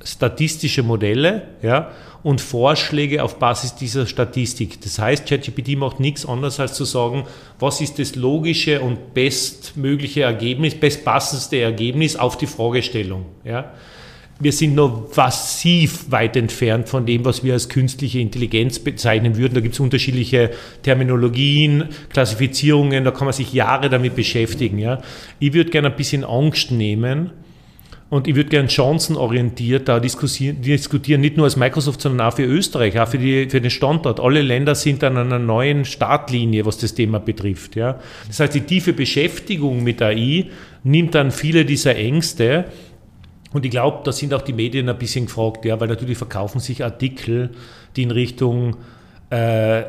statistische 0.05 0.83
Modelle 0.83 1.49
ja, 1.63 1.91
und 2.23 2.41
Vorschläge 2.41 3.23
auf 3.23 3.39
Basis 3.39 3.75
dieser 3.75 4.07
Statistik. 4.07 4.81
Das 4.81 4.99
heißt, 4.99 5.27
ChatGPT 5.27 5.77
macht 5.77 6.01
nichts 6.01 6.27
anderes 6.27 6.59
als 6.61 6.75
zu 6.75 6.85
sagen, 6.85 7.25
was 7.59 7.81
ist 7.81 7.99
das 7.99 8.17
logische 8.17 8.81
und 8.81 9.15
bestmögliche 9.15 10.23
Ergebnis, 10.23 10.75
bestpassendste 10.75 11.61
Ergebnis 11.61 12.17
auf 12.17 12.37
die 12.37 12.47
Fragestellung. 12.47 13.27
Ja. 13.45 13.73
Wir 14.41 14.53
sind 14.53 14.77
noch 14.77 15.17
massiv 15.17 16.13
weit 16.13 16.37
entfernt 16.37 16.89
von 16.89 17.05
dem, 17.05 17.25
was 17.25 17.43
wir 17.43 17.55
als 17.55 17.69
künstliche 17.69 18.21
Intelligenz 18.21 18.79
bezeichnen 18.79 19.37
würden. 19.37 19.55
Da 19.55 19.61
gibt 19.61 19.75
es 19.75 19.81
unterschiedliche 19.81 20.51
Terminologien, 20.85 21.89
Klassifizierungen, 22.11 23.05
da 23.05 23.11
kann 23.11 23.25
man 23.25 23.33
sich 23.33 23.53
Jahre 23.53 23.91
damit 23.91 24.15
beschäftigen. 24.15 24.79
Ja. 24.79 25.03
Ich 25.41 25.55
würde 25.55 25.71
gerne 25.71 25.91
ein 25.91 25.97
bisschen 25.97 26.23
Angst 26.25 26.71
nehmen, 26.71 27.33
und 28.11 28.27
ich 28.27 28.37
würde 28.37 28.49
gerne 28.49 28.71
chancenorientiert 28.71 29.87
da 29.87 30.01
diskutieren, 30.01 30.63
diskutieren, 30.63 31.21
nicht 31.21 31.37
nur 31.37 31.45
als 31.45 31.57
Microsoft, 31.57 32.01
sondern 32.01 32.27
auch 32.27 32.35
für 32.35 32.45
Österreich, 32.45 32.99
auch 32.99 33.09
für, 33.09 33.19
die, 33.19 33.51
für 33.51 33.61
den 33.61 33.71
Standort. 33.71 34.19
Alle 34.19 34.41
Länder 34.41 34.75
sind 34.75 35.05
an 35.05 35.19
einer 35.19 35.39
neuen 35.39 35.85
Startlinie, 35.85 36.65
was 36.65 36.79
das 36.79 36.95
Thema 36.95 37.21
betrifft. 37.21 37.77
Ja. 37.77 38.01
Das 38.27 38.41
heißt, 38.41 38.55
die 38.55 38.63
tiefe 38.63 38.95
Beschäftigung 38.95 39.83
mit 39.83 40.01
AI 40.01 40.47
nimmt 40.85 41.15
dann 41.15 41.31
viele 41.31 41.67
dieser 41.67 41.97
Ängste. 41.97 42.65
Und 43.53 43.67
ich 43.67 43.71
glaube, 43.71 44.01
da 44.05 44.13
sind 44.13 44.33
auch 44.33 44.43
die 44.43 44.55
Medien 44.55 44.89
ein 44.89 44.99
bisschen 44.99 45.27
gefragt, 45.27 45.67
ja, 45.67 45.79
weil 45.79 45.89
natürlich 45.89 46.17
verkaufen 46.17 46.61
sich 46.61 46.83
Artikel, 46.83 47.51
die 47.95 48.05
in 48.05 48.11
Richtung 48.11 48.77
äh, 49.29 49.83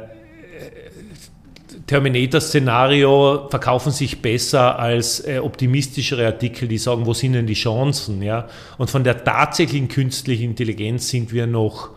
Terminator-Szenario 1.90 3.48
verkaufen 3.50 3.92
sich 3.92 4.22
besser 4.22 4.78
als 4.78 5.26
äh, 5.26 5.40
optimistischere 5.40 6.28
Artikel, 6.28 6.68
die 6.68 6.78
sagen, 6.78 7.08
wo 7.08 7.14
sind 7.16 7.34
denn 7.34 7.48
die 7.48 7.56
Chancen? 7.56 8.22
Ja? 8.22 8.48
Und 8.78 8.92
von 8.92 9.04
der 9.04 9.24
tatsächlichen 9.24 9.88
künstlichen 9.88 10.52
Intelligenz 10.52 11.10
sind 11.10 11.34
wir 11.34 11.48
noch 11.48 11.90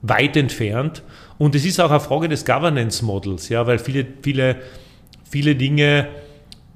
weit 0.00 0.34
entfernt. 0.38 1.02
Und 1.36 1.54
es 1.54 1.66
ist 1.66 1.78
auch 1.78 1.90
eine 1.90 2.00
Frage 2.00 2.30
des 2.30 2.46
Governance 2.46 3.04
Models, 3.04 3.50
ja, 3.50 3.66
weil 3.66 3.78
viele, 3.78 4.06
viele, 4.22 4.56
viele 5.30 5.54
Dinge, 5.54 6.08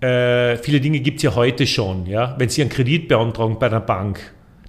äh, 0.03 0.59
Dinge 0.59 1.01
gibt 1.01 1.17
es 1.17 1.23
ja 1.23 1.35
heute 1.35 1.67
schon. 1.67 2.05
Ja? 2.05 2.35
Wenn 2.37 2.51
Sie 2.51 2.61
einen 2.61 2.71
Kredit 2.71 3.09
beantragen 3.09 3.59
bei 3.59 3.69
einer 3.69 3.81
Bank, 3.81 4.21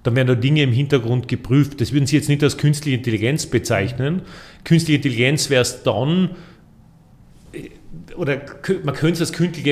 dann 0.04 0.16
werden 0.16 0.30
da 0.30 0.36
Dinge 0.36 0.64
im 0.64 0.72
Hintergrund 0.72 1.28
geprüft. 1.28 1.82
Das 1.82 1.92
würden 1.92 2.08
Sie 2.08 2.16
jetzt 2.16 2.30
nicht 2.30 2.44
als 2.44 2.58
künstliche 2.58 2.96
Intelligenz 2.96 3.46
bezeichnen. 3.46 4.22
Künstliche 4.64 4.96
Intelligenz 5.00 5.50
wäre 5.50 5.64
es 5.64 5.84
dann, 5.84 6.30
oder 8.16 8.42
man 8.84 8.96
könnte 8.96 9.14
es 9.14 9.22
als 9.22 9.34
künstliche 9.34 9.72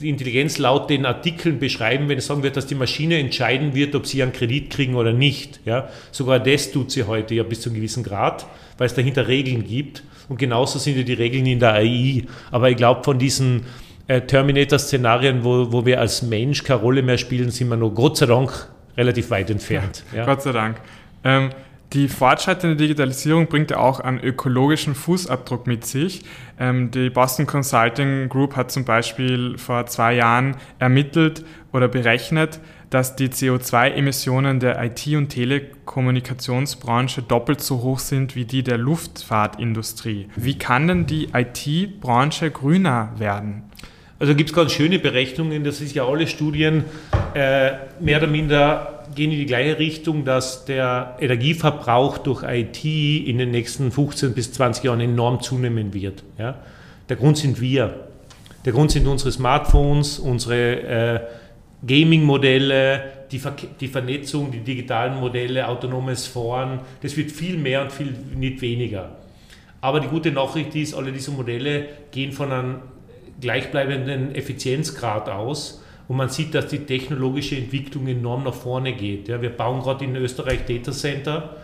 Intelligenz 0.00 0.58
laut 0.58 0.90
den 0.90 1.06
Artikeln 1.06 1.58
beschreiben, 1.58 2.08
wenn 2.08 2.18
es 2.18 2.26
sagen 2.26 2.42
wird, 2.42 2.56
dass 2.56 2.66
die 2.66 2.74
Maschine 2.74 3.18
entscheiden 3.18 3.74
wird, 3.74 3.94
ob 3.94 4.06
sie 4.06 4.22
einen 4.22 4.32
Kredit 4.32 4.70
kriegen 4.70 4.94
oder 4.94 5.12
nicht. 5.12 5.60
Ja? 5.64 5.88
Sogar 6.10 6.40
das 6.40 6.70
tut 6.72 6.90
sie 6.90 7.04
heute 7.04 7.34
ja 7.34 7.42
bis 7.42 7.60
zu 7.60 7.70
einem 7.70 7.76
gewissen 7.76 8.02
Grad, 8.02 8.46
weil 8.76 8.86
es 8.86 8.94
dahinter 8.94 9.28
Regeln 9.28 9.64
gibt. 9.66 10.02
Und 10.28 10.38
genauso 10.38 10.78
sind 10.78 10.96
ja 10.96 11.02
die 11.02 11.14
Regeln 11.14 11.46
in 11.46 11.60
der 11.60 11.74
AI. 11.74 12.24
Aber 12.50 12.70
ich 12.70 12.76
glaube, 12.76 13.02
von 13.04 13.18
diesen 13.18 13.64
äh, 14.06 14.20
Terminator-Szenarien, 14.20 15.44
wo, 15.44 15.72
wo 15.72 15.86
wir 15.86 16.00
als 16.00 16.22
Mensch 16.22 16.64
keine 16.64 16.80
Rolle 16.80 17.02
mehr 17.02 17.18
spielen, 17.18 17.50
sind 17.50 17.68
wir 17.68 17.76
noch 17.76 17.90
Gott 17.90 18.16
sei 18.18 18.26
Dank 18.26 18.68
relativ 18.96 19.30
weit 19.30 19.50
entfernt. 19.50 20.04
Ja, 20.12 20.18
ja. 20.18 20.24
Gott 20.26 20.42
sei 20.42 20.52
Dank. 20.52 20.76
Ähm, 21.24 21.50
die 21.94 22.08
fortschreitende 22.08 22.76
Digitalisierung 22.76 23.46
bringt 23.46 23.70
ja 23.70 23.78
auch 23.78 24.00
einen 24.00 24.20
ökologischen 24.20 24.94
Fußabdruck 24.94 25.66
mit 25.66 25.86
sich. 25.86 26.22
Ähm, 26.60 26.90
die 26.90 27.08
Boston 27.08 27.46
Consulting 27.46 28.28
Group 28.28 28.56
hat 28.56 28.70
zum 28.70 28.84
Beispiel 28.84 29.56
vor 29.56 29.86
zwei 29.86 30.14
Jahren 30.14 30.56
ermittelt 30.78 31.44
oder 31.72 31.88
berechnet, 31.88 32.60
dass 32.90 33.16
die 33.16 33.28
CO2-Emissionen 33.28 34.60
der 34.60 34.82
IT- 34.82 35.16
und 35.16 35.28
Telekommunikationsbranche 35.30 37.22
doppelt 37.22 37.62
so 37.62 37.82
hoch 37.82 37.98
sind 37.98 38.34
wie 38.34 38.44
die 38.44 38.62
der 38.62 38.78
Luftfahrtindustrie. 38.78 40.28
Wie 40.36 40.58
kann 40.58 40.88
denn 40.88 41.06
die 41.06 41.28
IT-Branche 41.32 42.50
grüner 42.50 43.12
werden? 43.16 43.62
Also 44.18 44.34
gibt 44.34 44.50
es 44.50 44.56
ganz 44.56 44.72
schöne 44.72 44.98
Berechnungen, 44.98 45.64
das 45.64 45.80
ist 45.80 45.94
ja 45.94 46.04
alle 46.04 46.26
Studien 46.26 46.84
äh, 47.34 47.72
mehr 48.00 48.18
oder 48.18 48.26
minder 48.26 48.97
gehen 49.14 49.32
in 49.32 49.38
die 49.38 49.46
gleiche 49.46 49.78
Richtung, 49.78 50.24
dass 50.24 50.64
der 50.64 51.16
Energieverbrauch 51.20 52.18
durch 52.18 52.42
IT 52.42 52.84
in 52.84 53.38
den 53.38 53.50
nächsten 53.50 53.90
15 53.90 54.34
bis 54.34 54.52
20 54.52 54.84
Jahren 54.84 55.00
enorm 55.00 55.40
zunehmen 55.40 55.94
wird. 55.94 56.22
Ja? 56.38 56.56
Der 57.08 57.16
Grund 57.16 57.38
sind 57.38 57.60
wir. 57.60 58.08
Der 58.64 58.72
Grund 58.72 58.90
sind 58.90 59.06
unsere 59.06 59.32
Smartphones, 59.32 60.18
unsere 60.18 60.82
äh, 60.82 61.20
Gaming-Modelle, 61.86 63.02
die, 63.30 63.38
Ver 63.38 63.54
die, 63.80 63.88
Vernetzung, 63.88 64.50
die 64.50 64.60
digitalen 64.60 65.18
Modelle, 65.18 65.68
autonomes 65.68 66.26
Fahren. 66.26 66.80
Das 67.02 67.16
wird 67.16 67.30
viel 67.30 67.56
mehr 67.56 67.82
und 67.82 67.92
viel 67.92 68.14
nicht 68.34 68.60
weniger. 68.60 69.16
Aber 69.80 70.00
die 70.00 70.08
gute 70.08 70.32
Nachricht 70.32 70.74
ist, 70.74 70.94
alle 70.94 71.12
diese 71.12 71.30
Modelle 71.30 71.86
gehen 72.10 72.32
von 72.32 72.50
einem 72.50 72.74
gleichbleibenden 73.40 74.34
Effizienzgrad 74.34 75.28
aus 75.28 75.82
und 76.08 76.16
man 76.16 76.30
sieht, 76.30 76.54
dass 76.54 76.68
die 76.68 76.80
technologische 76.80 77.56
Entwicklung 77.56 78.08
enorm 78.08 78.44
nach 78.44 78.54
vorne 78.54 78.94
geht. 78.94 79.28
Ja, 79.28 79.40
wir 79.42 79.50
bauen 79.50 79.80
gerade 79.80 80.04
in 80.04 80.16
Österreich 80.16 80.64
Datacenter. 80.64 81.56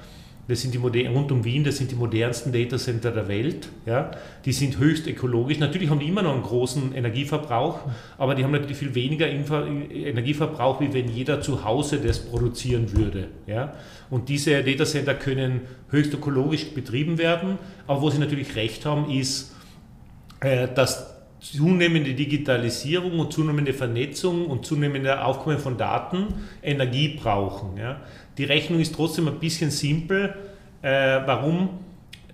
Das 0.47 0.61
sind 0.61 0.75
die 0.75 1.07
rund 1.07 1.33
um 1.33 1.43
Wien, 1.43 1.65
das 1.65 1.79
sind 1.79 1.91
die 1.91 1.95
modernsten 1.95 2.53
Datacenter 2.53 3.11
der 3.11 3.29
Welt. 3.29 3.71
Ja. 3.87 4.11
Die 4.45 4.53
sind 4.53 4.79
höchst 4.79 5.07
ökologisch. 5.07 5.59
Natürlich 5.59 5.89
haben 5.89 6.01
die 6.01 6.09
immer 6.09 6.21
noch 6.21 6.35
einen 6.35 6.43
großen 6.43 6.95
Energieverbrauch, 6.95 7.79
aber 8.19 8.35
die 8.35 8.45
haben 8.45 8.53
natürlich 8.53 8.77
viel 8.77 8.95
weniger 8.95 9.27
Info 9.27 9.55
Energieverbrauch, 9.57 10.83
wie 10.83 10.93
wenn 10.93 11.09
jeder 11.09 11.41
zu 11.41 11.65
Hause 11.65 11.99
das 11.99 12.19
produzieren 12.19 12.93
würde. 12.93 13.29
Ja. 13.47 13.73
Und 14.11 14.29
diese 14.29 14.63
Datacenter 14.63 15.15
können 15.15 15.63
höchst 15.89 16.13
ökologisch 16.13 16.67
betrieben 16.75 17.17
werden. 17.17 17.59
Aber 17.87 18.03
wo 18.03 18.11
sie 18.11 18.19
natürlich 18.19 18.55
recht 18.55 18.85
haben, 18.85 19.11
ist, 19.11 19.55
äh, 20.41 20.69
dass 20.75 21.14
zunehmende 21.53 22.15
Digitalisierung 22.15 23.19
und 23.19 23.33
zunehmende 23.33 23.75
Vernetzung 23.75 24.47
und 24.47 24.65
zunehmende 24.65 25.25
Aufkommen 25.25 25.59
von 25.59 25.77
Daten 25.77 26.29
Energie 26.63 27.17
brauchen. 27.21 27.77
Ja. 27.77 28.01
Die 28.39 28.45
Rechnung 28.45 28.81
ist 28.81 28.95
trotzdem 28.95 29.29
ein 29.29 29.39
bisschen 29.39 29.71
simpel. 29.71 30.35
Äh, 30.81 31.21
warum? 31.27 31.69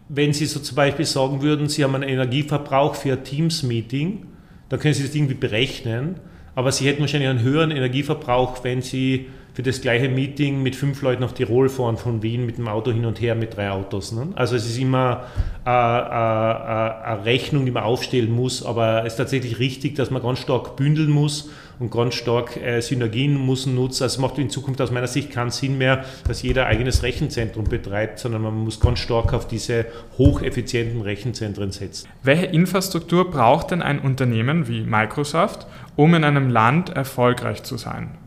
Wenn 0.09 0.33
Sie 0.33 0.47
so 0.47 0.61
zum 0.61 0.77
Beispiel 0.77 1.05
sagen 1.05 1.43
würden, 1.43 1.69
Sie 1.69 1.85
haben 1.85 1.95
einen 1.95 2.09
Energieverbrauch 2.09 2.95
für 2.95 3.13
ein 3.13 3.25
Teams-Meeting, 3.25 4.27
dann 4.69 4.81
können 4.81 4.95
Sie 4.95 5.05
das 5.05 5.15
irgendwie 5.15 5.35
berechnen, 5.35 6.17
aber 6.55 6.73
Sie 6.73 6.87
hätten 6.87 7.01
wahrscheinlich 7.01 7.29
einen 7.29 7.43
höheren 7.43 7.71
Energieverbrauch, 7.71 8.63
wenn 8.65 8.83
Sie 8.83 9.27
für 9.53 9.63
das 9.63 9.81
gleiche 9.81 10.09
Meeting 10.09 10.63
mit 10.63 10.77
fünf 10.77 11.03
Leuten 11.03 11.23
nach 11.23 11.33
Tirol 11.33 11.69
fahren, 11.69 11.97
von 11.97 12.23
Wien 12.23 12.47
mit 12.47 12.59
dem 12.59 12.69
Auto 12.69 12.93
hin 12.93 13.05
und 13.05 13.21
her 13.21 13.35
mit 13.35 13.57
drei 13.57 13.71
Autos. 13.71 14.13
Ne? 14.13 14.29
Also 14.35 14.57
es 14.57 14.67
ist 14.67 14.79
immer 14.79 15.25
äh, 15.67 15.71
äh, 15.71 15.73
äh, 15.73 17.05
eine 17.05 17.25
Rechnung, 17.25 17.65
die 17.65 17.71
man 17.71 17.83
aufstellen 17.83 18.31
muss, 18.31 18.65
aber 18.65 19.05
es 19.05 19.15
ist 19.15 19.17
tatsächlich 19.17 19.59
richtig, 19.59 19.95
dass 19.95 20.11
man 20.11 20.23
ganz 20.23 20.39
stark 20.39 20.77
bündeln 20.77 21.11
muss 21.11 21.51
und 21.79 21.91
ganz 21.91 22.15
stark 22.15 22.59
Synergien 22.81 23.37
muss 23.39 23.67
nutzen. 23.67 24.03
Also 24.03 24.17
es 24.17 24.19
macht 24.19 24.39
in 24.39 24.51
Zukunft 24.51 24.81
aus 24.83 24.91
meiner 24.91 25.07
Sicht 25.07 25.31
keinen 25.31 25.51
Sinn 25.51 25.79
mehr, 25.79 26.05
dass 26.29 26.43
jeder 26.43 26.67
eigenes 26.67 27.03
Rechenzentrum 27.03 27.65
betreibt, 27.65 28.19
sondern 28.19 28.43
man 28.43 28.55
muss 28.55 28.81
ganz 28.81 28.99
stark 28.99 29.33
auf 29.33 29.49
diese 29.49 29.87
hocheffizienten 30.19 31.01
Rechenzentren 31.01 31.73
setzen. 31.73 32.09
Welche 32.23 32.47
Infrastruktur 32.47 33.31
braucht 33.31 33.71
denn 33.71 33.81
ein 33.81 33.99
Unternehmen 33.99 34.69
wie 34.69 34.83
Microsoft, 34.83 35.67
um 35.97 36.15
in 36.15 36.25
einem 36.25 36.51
Land 36.51 36.91
erfolgreich 36.91 37.63
zu 37.63 37.79
sein? 37.79 38.20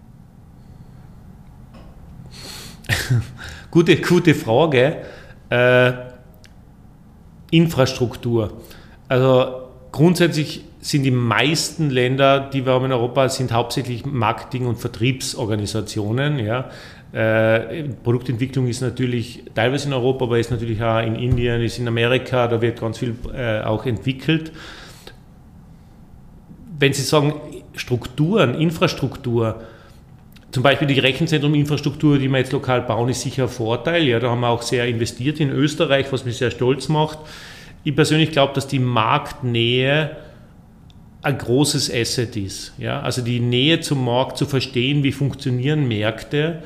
gute, 3.71 3.95
gute 3.97 4.33
Frage. 4.33 4.97
Äh, 5.49 5.93
Infrastruktur. 7.51 8.61
Also 9.07 9.69
grundsätzlich 9.91 10.63
sind 10.81 11.03
die 11.03 11.11
meisten 11.11 11.89
Länder, 11.89 12.49
die 12.51 12.65
wir 12.65 12.73
haben 12.73 12.85
in 12.85 12.91
Europa, 12.91 13.29
sind 13.29 13.53
hauptsächlich 13.53 14.05
Marketing- 14.05 14.65
und 14.65 14.77
Vertriebsorganisationen. 14.77 16.39
Ja. 16.39 16.69
Äh, 17.13 17.83
Produktentwicklung 18.03 18.67
ist 18.67 18.81
natürlich 18.81 19.43
teilweise 19.53 19.87
in 19.87 19.93
Europa, 19.93 20.25
aber 20.25 20.39
ist 20.39 20.51
natürlich 20.51 20.81
auch 20.81 20.99
in 20.99 21.15
Indien, 21.15 21.61
ist 21.61 21.77
in 21.77 21.87
Amerika, 21.87 22.47
da 22.47 22.59
wird 22.59 22.81
ganz 22.81 22.97
viel 22.97 23.15
äh, 23.33 23.61
auch 23.61 23.85
entwickelt. 23.85 24.51
Wenn 26.79 26.91
Sie 26.91 27.03
sagen 27.03 27.35
Strukturen, 27.75 28.55
Infrastruktur, 28.55 29.61
zum 30.53 30.61
Beispiel 30.61 30.87
die 30.87 30.99
Rechenzentrum-Infrastruktur, 30.99 32.19
die 32.19 32.29
wir 32.29 32.37
jetzt 32.37 32.51
lokal 32.51 32.83
bauen, 32.83 33.09
ist 33.09 33.21
sicher 33.21 33.43
ein 33.43 33.49
Vorteil. 33.49 34.03
Ja, 34.03 34.19
da 34.19 34.29
haben 34.29 34.41
wir 34.41 34.49
auch 34.49 34.61
sehr 34.61 34.87
investiert 34.87 35.39
in 35.39 35.49
Österreich, 35.49 36.11
was 36.11 36.25
mich 36.25 36.37
sehr 36.37 36.51
stolz 36.51 36.89
macht. 36.89 37.17
Ich 37.83 37.95
persönlich 37.95 38.31
glaube, 38.31 38.53
dass 38.53 38.67
die 38.67 38.77
Marktnähe 38.77 40.15
ein 41.23 41.39
großes 41.39 41.91
Asset 41.91 42.35
ist. 42.35 42.73
Ja? 42.77 43.01
Also 43.01 43.23
die 43.23 43.39
Nähe 43.39 43.79
zum 43.79 44.05
Markt 44.05 44.37
zu 44.37 44.45
verstehen, 44.45 45.01
wie 45.01 45.11
funktionieren 45.11 45.87
Märkte, 45.87 46.61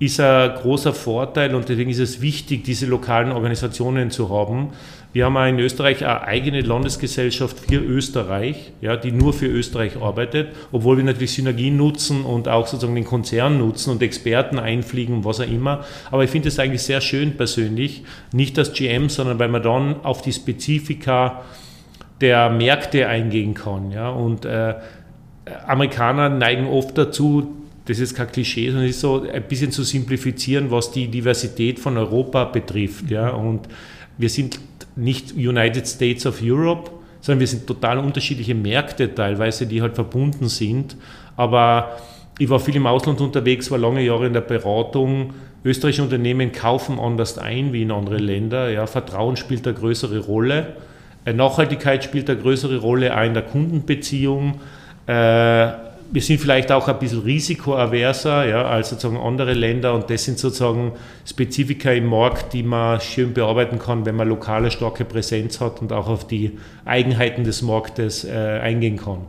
ist 0.00 0.18
ein 0.18 0.56
großer 0.56 0.92
Vorteil 0.92 1.54
und 1.54 1.68
deswegen 1.68 1.90
ist 1.90 2.00
es 2.00 2.20
wichtig, 2.20 2.64
diese 2.64 2.86
lokalen 2.86 3.30
Organisationen 3.30 4.10
zu 4.10 4.30
haben. 4.30 4.70
Wir 5.14 5.24
haben 5.24 5.36
auch 5.38 5.46
in 5.46 5.58
Österreich 5.58 6.04
eine 6.04 6.22
eigene 6.22 6.60
Landesgesellschaft 6.60 7.58
für 7.60 7.80
Österreich, 7.80 8.72
ja, 8.82 8.96
die 8.96 9.10
nur 9.10 9.32
für 9.32 9.46
Österreich 9.46 9.96
arbeitet, 10.00 10.48
obwohl 10.70 10.98
wir 10.98 11.04
natürlich 11.04 11.32
Synergien 11.32 11.78
nutzen 11.78 12.24
und 12.24 12.46
auch 12.46 12.66
sozusagen 12.66 12.94
den 12.94 13.06
Konzern 13.06 13.58
nutzen 13.58 13.90
und 13.90 14.02
Experten 14.02 14.58
einfliegen, 14.58 15.24
was 15.24 15.40
auch 15.40 15.50
immer. 15.50 15.84
Aber 16.10 16.24
ich 16.24 16.30
finde 16.30 16.48
es 16.48 16.58
eigentlich 16.58 16.82
sehr 16.82 17.00
schön 17.00 17.38
persönlich, 17.38 18.04
nicht 18.32 18.58
das 18.58 18.74
GM, 18.74 19.08
sondern 19.08 19.38
weil 19.38 19.48
man 19.48 19.62
dann 19.62 20.04
auf 20.04 20.20
die 20.20 20.32
Spezifika 20.32 21.42
der 22.20 22.50
Märkte 22.50 23.08
eingehen 23.08 23.54
kann. 23.54 23.90
Ja? 23.90 24.10
Und 24.10 24.44
äh, 24.44 24.74
Amerikaner 25.66 26.28
neigen 26.28 26.66
oft 26.66 26.98
dazu, 26.98 27.54
das 27.86 27.98
ist 27.98 28.14
kein 28.14 28.30
Klischee, 28.30 28.66
sondern 28.66 28.84
es 28.84 28.96
ist 28.96 29.00
so 29.00 29.22
ein 29.22 29.42
bisschen 29.44 29.72
zu 29.72 29.82
simplifizieren, 29.84 30.70
was 30.70 30.90
die 30.90 31.08
Diversität 31.08 31.78
von 31.78 31.96
Europa 31.96 32.44
betrifft. 32.44 33.10
Ja? 33.10 33.30
Und 33.30 33.68
wir 34.18 34.28
sind 34.28 34.60
nicht 34.98 35.32
United 35.34 35.86
States 35.86 36.26
of 36.26 36.40
Europe, 36.42 36.90
sondern 37.20 37.40
wir 37.40 37.46
sind 37.46 37.66
total 37.66 37.98
unterschiedliche 37.98 38.54
Märkte 38.54 39.14
teilweise, 39.14 39.66
die 39.66 39.80
halt 39.80 39.94
verbunden 39.94 40.48
sind. 40.48 40.96
Aber 41.36 41.96
ich 42.38 42.48
war 42.48 42.60
viel 42.60 42.76
im 42.76 42.86
Ausland 42.86 43.20
unterwegs, 43.20 43.70
war 43.70 43.78
lange 43.78 44.02
Jahre 44.02 44.26
in 44.26 44.32
der 44.32 44.40
Beratung. 44.40 45.34
Österreichische 45.64 46.02
Unternehmen 46.02 46.52
kaufen 46.52 46.98
anders 47.00 47.38
ein 47.38 47.72
wie 47.72 47.82
in 47.82 47.90
andere 47.90 48.18
Länder. 48.18 48.70
Ja, 48.70 48.86
Vertrauen 48.86 49.36
spielt 49.36 49.66
eine 49.66 49.76
größere 49.76 50.18
Rolle. 50.18 50.76
Äh, 51.24 51.32
Nachhaltigkeit 51.32 52.04
spielt 52.04 52.28
eine 52.30 52.40
größere 52.40 52.78
Rolle 52.78 53.16
auch 53.16 53.24
in 53.24 53.34
der 53.34 53.42
Kundenbeziehung. 53.42 54.60
Äh, 55.06 55.70
wir 56.10 56.22
sind 56.22 56.40
vielleicht 56.40 56.72
auch 56.72 56.88
ein 56.88 56.98
bisschen 56.98 57.20
risikoaverser 57.20 58.46
ja, 58.46 58.64
als 58.64 58.90
sozusagen 58.90 59.18
andere 59.18 59.52
Länder 59.52 59.94
und 59.94 60.08
das 60.08 60.24
sind 60.24 60.38
sozusagen 60.38 60.92
Spezifika 61.26 61.90
im 61.90 62.06
Markt, 62.06 62.52
die 62.52 62.62
man 62.62 63.00
schön 63.00 63.34
bearbeiten 63.34 63.78
kann, 63.78 64.06
wenn 64.06 64.16
man 64.16 64.28
lokale 64.28 64.70
starke 64.70 65.04
Präsenz 65.04 65.60
hat 65.60 65.80
und 65.82 65.92
auch 65.92 66.08
auf 66.08 66.26
die 66.26 66.58
Eigenheiten 66.84 67.44
des 67.44 67.62
Marktes 67.62 68.24
äh, 68.24 68.60
eingehen 68.62 68.96
kann. 68.96 69.26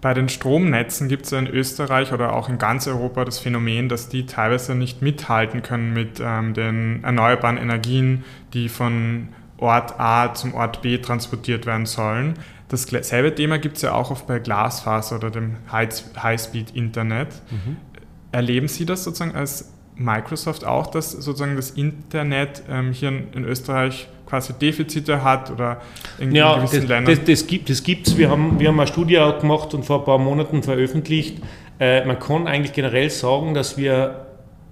Bei 0.00 0.14
den 0.14 0.28
Stromnetzen 0.28 1.08
gibt 1.08 1.26
es 1.26 1.32
in 1.32 1.48
Österreich 1.48 2.12
oder 2.12 2.36
auch 2.36 2.48
in 2.48 2.58
ganz 2.58 2.86
Europa 2.86 3.24
das 3.24 3.38
Phänomen, 3.38 3.88
dass 3.88 4.08
die 4.08 4.26
teilweise 4.26 4.74
nicht 4.74 5.02
mithalten 5.02 5.62
können 5.62 5.92
mit 5.94 6.20
ähm, 6.20 6.54
den 6.54 7.02
erneuerbaren 7.02 7.56
Energien, 7.56 8.24
die 8.52 8.68
von 8.68 9.28
Ort 9.58 9.98
A 9.98 10.34
zum 10.34 10.54
Ort 10.54 10.82
B 10.82 10.98
transportiert 10.98 11.66
werden 11.66 11.86
sollen. 11.86 12.34
Dasselbe 12.68 13.34
Thema 13.34 13.58
gibt 13.58 13.76
es 13.76 13.82
ja 13.82 13.92
auch 13.92 14.10
oft 14.10 14.26
bei 14.26 14.38
Glasfaser 14.38 15.16
oder 15.16 15.30
dem 15.30 15.56
High-Speed-Internet. 15.70 17.28
Mhm. 17.50 17.76
Erleben 18.32 18.68
Sie 18.68 18.84
das 18.84 19.04
sozusagen 19.04 19.36
als 19.36 19.72
Microsoft 19.94 20.64
auch, 20.64 20.88
dass 20.88 21.12
sozusagen 21.12 21.56
das 21.56 21.70
Internet 21.70 22.62
ähm, 22.68 22.92
hier 22.92 23.08
in, 23.08 23.32
in, 23.32 23.44
Österreich 23.44 24.08
quasi 24.26 24.52
Defizite 24.52 25.22
hat 25.22 25.50
oder 25.50 25.80
in, 26.18 26.34
ja, 26.34 26.56
gewissen 26.56 26.80
das, 26.82 26.88
Ländern? 26.88 27.14
Das, 27.16 27.24
das 27.24 27.46
gibt 27.46 27.70
es. 27.70 27.82
Gibt's. 27.82 28.16
Wir, 28.16 28.30
haben, 28.30 28.58
wir 28.58 28.68
haben 28.68 28.78
eine 28.78 28.88
Studie 28.88 29.18
auch 29.18 29.38
gemacht 29.38 29.72
und 29.72 29.84
vor 29.84 30.00
ein 30.00 30.04
paar 30.04 30.18
Monaten 30.18 30.62
veröffentlicht. 30.62 31.40
Äh, 31.78 32.04
man 32.04 32.18
kann 32.18 32.46
eigentlich 32.46 32.72
generell 32.72 33.08
sagen, 33.10 33.54
dass 33.54 33.76
wir 33.76 34.25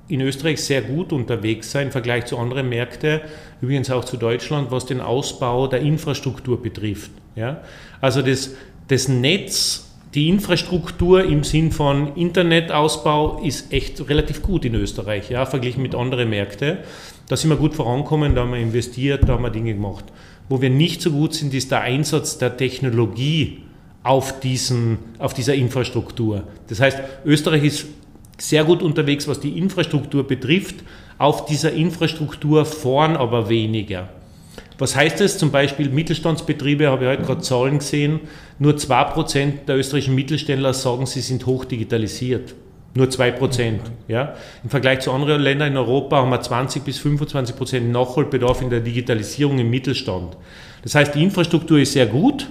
in 0.08 0.20
Österreich 0.20 0.62
sehr 0.62 0.82
gut 0.82 1.12
unterwegs 1.12 1.70
sein 1.70 1.86
im 1.86 1.92
Vergleich 1.92 2.26
zu 2.26 2.38
anderen 2.38 2.68
Märkten, 2.68 3.20
übrigens 3.60 3.90
auch 3.90 4.04
zu 4.04 4.16
Deutschland, 4.16 4.70
was 4.70 4.86
den 4.86 5.00
Ausbau 5.00 5.66
der 5.66 5.80
Infrastruktur 5.80 6.62
betrifft. 6.62 7.10
Ja? 7.36 7.62
Also 8.00 8.20
das, 8.20 8.54
das 8.88 9.08
Netz, 9.08 9.90
die 10.14 10.28
Infrastruktur 10.28 11.24
im 11.24 11.42
Sinn 11.42 11.72
von 11.72 12.14
Internetausbau 12.16 13.42
ist 13.42 13.72
echt 13.72 14.08
relativ 14.08 14.42
gut 14.42 14.64
in 14.64 14.74
Österreich, 14.74 15.30
ja, 15.30 15.44
verglichen 15.46 15.82
mit 15.82 15.94
anderen 15.94 16.30
Märkten. 16.30 16.78
Da 17.28 17.36
sind 17.36 17.50
wir 17.50 17.56
gut 17.56 17.74
vorankommen, 17.74 18.34
da 18.34 18.42
haben 18.42 18.52
wir 18.52 18.60
investiert, 18.60 19.28
da 19.28 19.32
haben 19.32 19.42
wir 19.42 19.50
Dinge 19.50 19.74
gemacht. 19.74 20.04
Wo 20.48 20.60
wir 20.60 20.70
nicht 20.70 21.00
so 21.00 21.10
gut 21.10 21.34
sind, 21.34 21.54
ist 21.54 21.70
der 21.70 21.80
Einsatz 21.80 22.38
der 22.38 22.56
Technologie 22.56 23.62
auf, 24.02 24.38
diesen, 24.40 24.98
auf 25.18 25.32
dieser 25.34 25.54
Infrastruktur. 25.54 26.44
Das 26.68 26.80
heißt, 26.80 26.98
Österreich 27.24 27.64
ist 27.64 27.86
sehr 28.38 28.64
gut 28.64 28.82
unterwegs, 28.82 29.28
was 29.28 29.40
die 29.40 29.58
Infrastruktur 29.58 30.26
betrifft, 30.26 30.76
auf 31.18 31.46
dieser 31.46 31.72
Infrastruktur 31.72 32.64
vorn 32.64 33.16
aber 33.16 33.48
weniger. 33.48 34.08
Was 34.78 34.96
heißt 34.96 35.20
das? 35.20 35.38
Zum 35.38 35.52
Beispiel 35.52 35.88
Mittelstandsbetriebe, 35.88 36.88
habe 36.88 37.04
ich 37.04 37.10
heute 37.10 37.22
gerade 37.22 37.40
Zahlen 37.42 37.78
gesehen, 37.78 38.20
nur 38.58 38.74
2% 38.74 39.64
der 39.66 39.76
österreichischen 39.76 40.16
Mittelständler 40.16 40.74
sagen, 40.74 41.06
sie 41.06 41.20
sind 41.20 41.46
hoch 41.46 41.64
digitalisiert. 41.64 42.54
Nur 42.96 43.06
2%. 43.06 43.78
Ja? 44.06 44.34
Im 44.62 44.70
Vergleich 44.70 45.00
zu 45.00 45.12
anderen 45.12 45.42
Ländern 45.42 45.72
in 45.72 45.76
Europa 45.76 46.16
haben 46.16 46.30
wir 46.30 46.40
20 46.40 46.84
bis 46.84 47.00
25% 47.00 47.80
Nachholbedarf 47.80 48.62
in 48.62 48.70
der 48.70 48.80
Digitalisierung 48.80 49.58
im 49.58 49.70
Mittelstand. 49.70 50.36
Das 50.82 50.94
heißt, 50.94 51.14
die 51.14 51.22
Infrastruktur 51.22 51.78
ist 51.78 51.92
sehr 51.92 52.06
gut, 52.06 52.48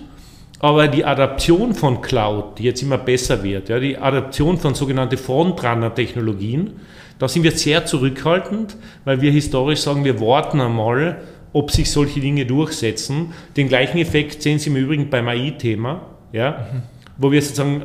aber 0.64 0.88
die 0.88 1.04
Adaption 1.04 1.76
von 1.76 2.02
Cloud, 2.02 2.58
die 2.58 2.64
jetzt 2.64 2.82
immer 2.82 2.98
besser 2.98 3.44
wird, 3.44 3.68
ja, 3.68 3.82
die 3.82 3.98
Adaption 3.98 4.58
von 4.58 4.74
sogenannten 4.74 5.18
Frontrunner-Technologien, 5.18 6.80
da 7.20 7.28
sind 7.28 7.44
wir 7.44 7.52
sehr 7.52 7.86
zurückhaltend, 7.86 8.78
weil 9.04 9.20
wir 9.20 9.30
historisch 9.30 9.82
sagen, 9.82 10.06
wir 10.06 10.22
warten 10.22 10.62
einmal, 10.62 11.18
ob 11.52 11.70
sich 11.70 11.92
solche 11.92 12.22
Dinge 12.22 12.46
durchsetzen. 12.46 13.34
Den 13.58 13.68
gleichen 13.68 13.98
Effekt 13.98 14.42
sehen 14.42 14.58
Sie 14.58 14.70
im 14.70 14.78
Übrigen 14.78 15.10
beim 15.10 15.28
AI-Thema, 15.28 16.02
ja, 16.32 16.52
mhm. 16.52 16.82
wo 17.18 17.30
wir 17.30 17.42
sozusagen 17.42 17.84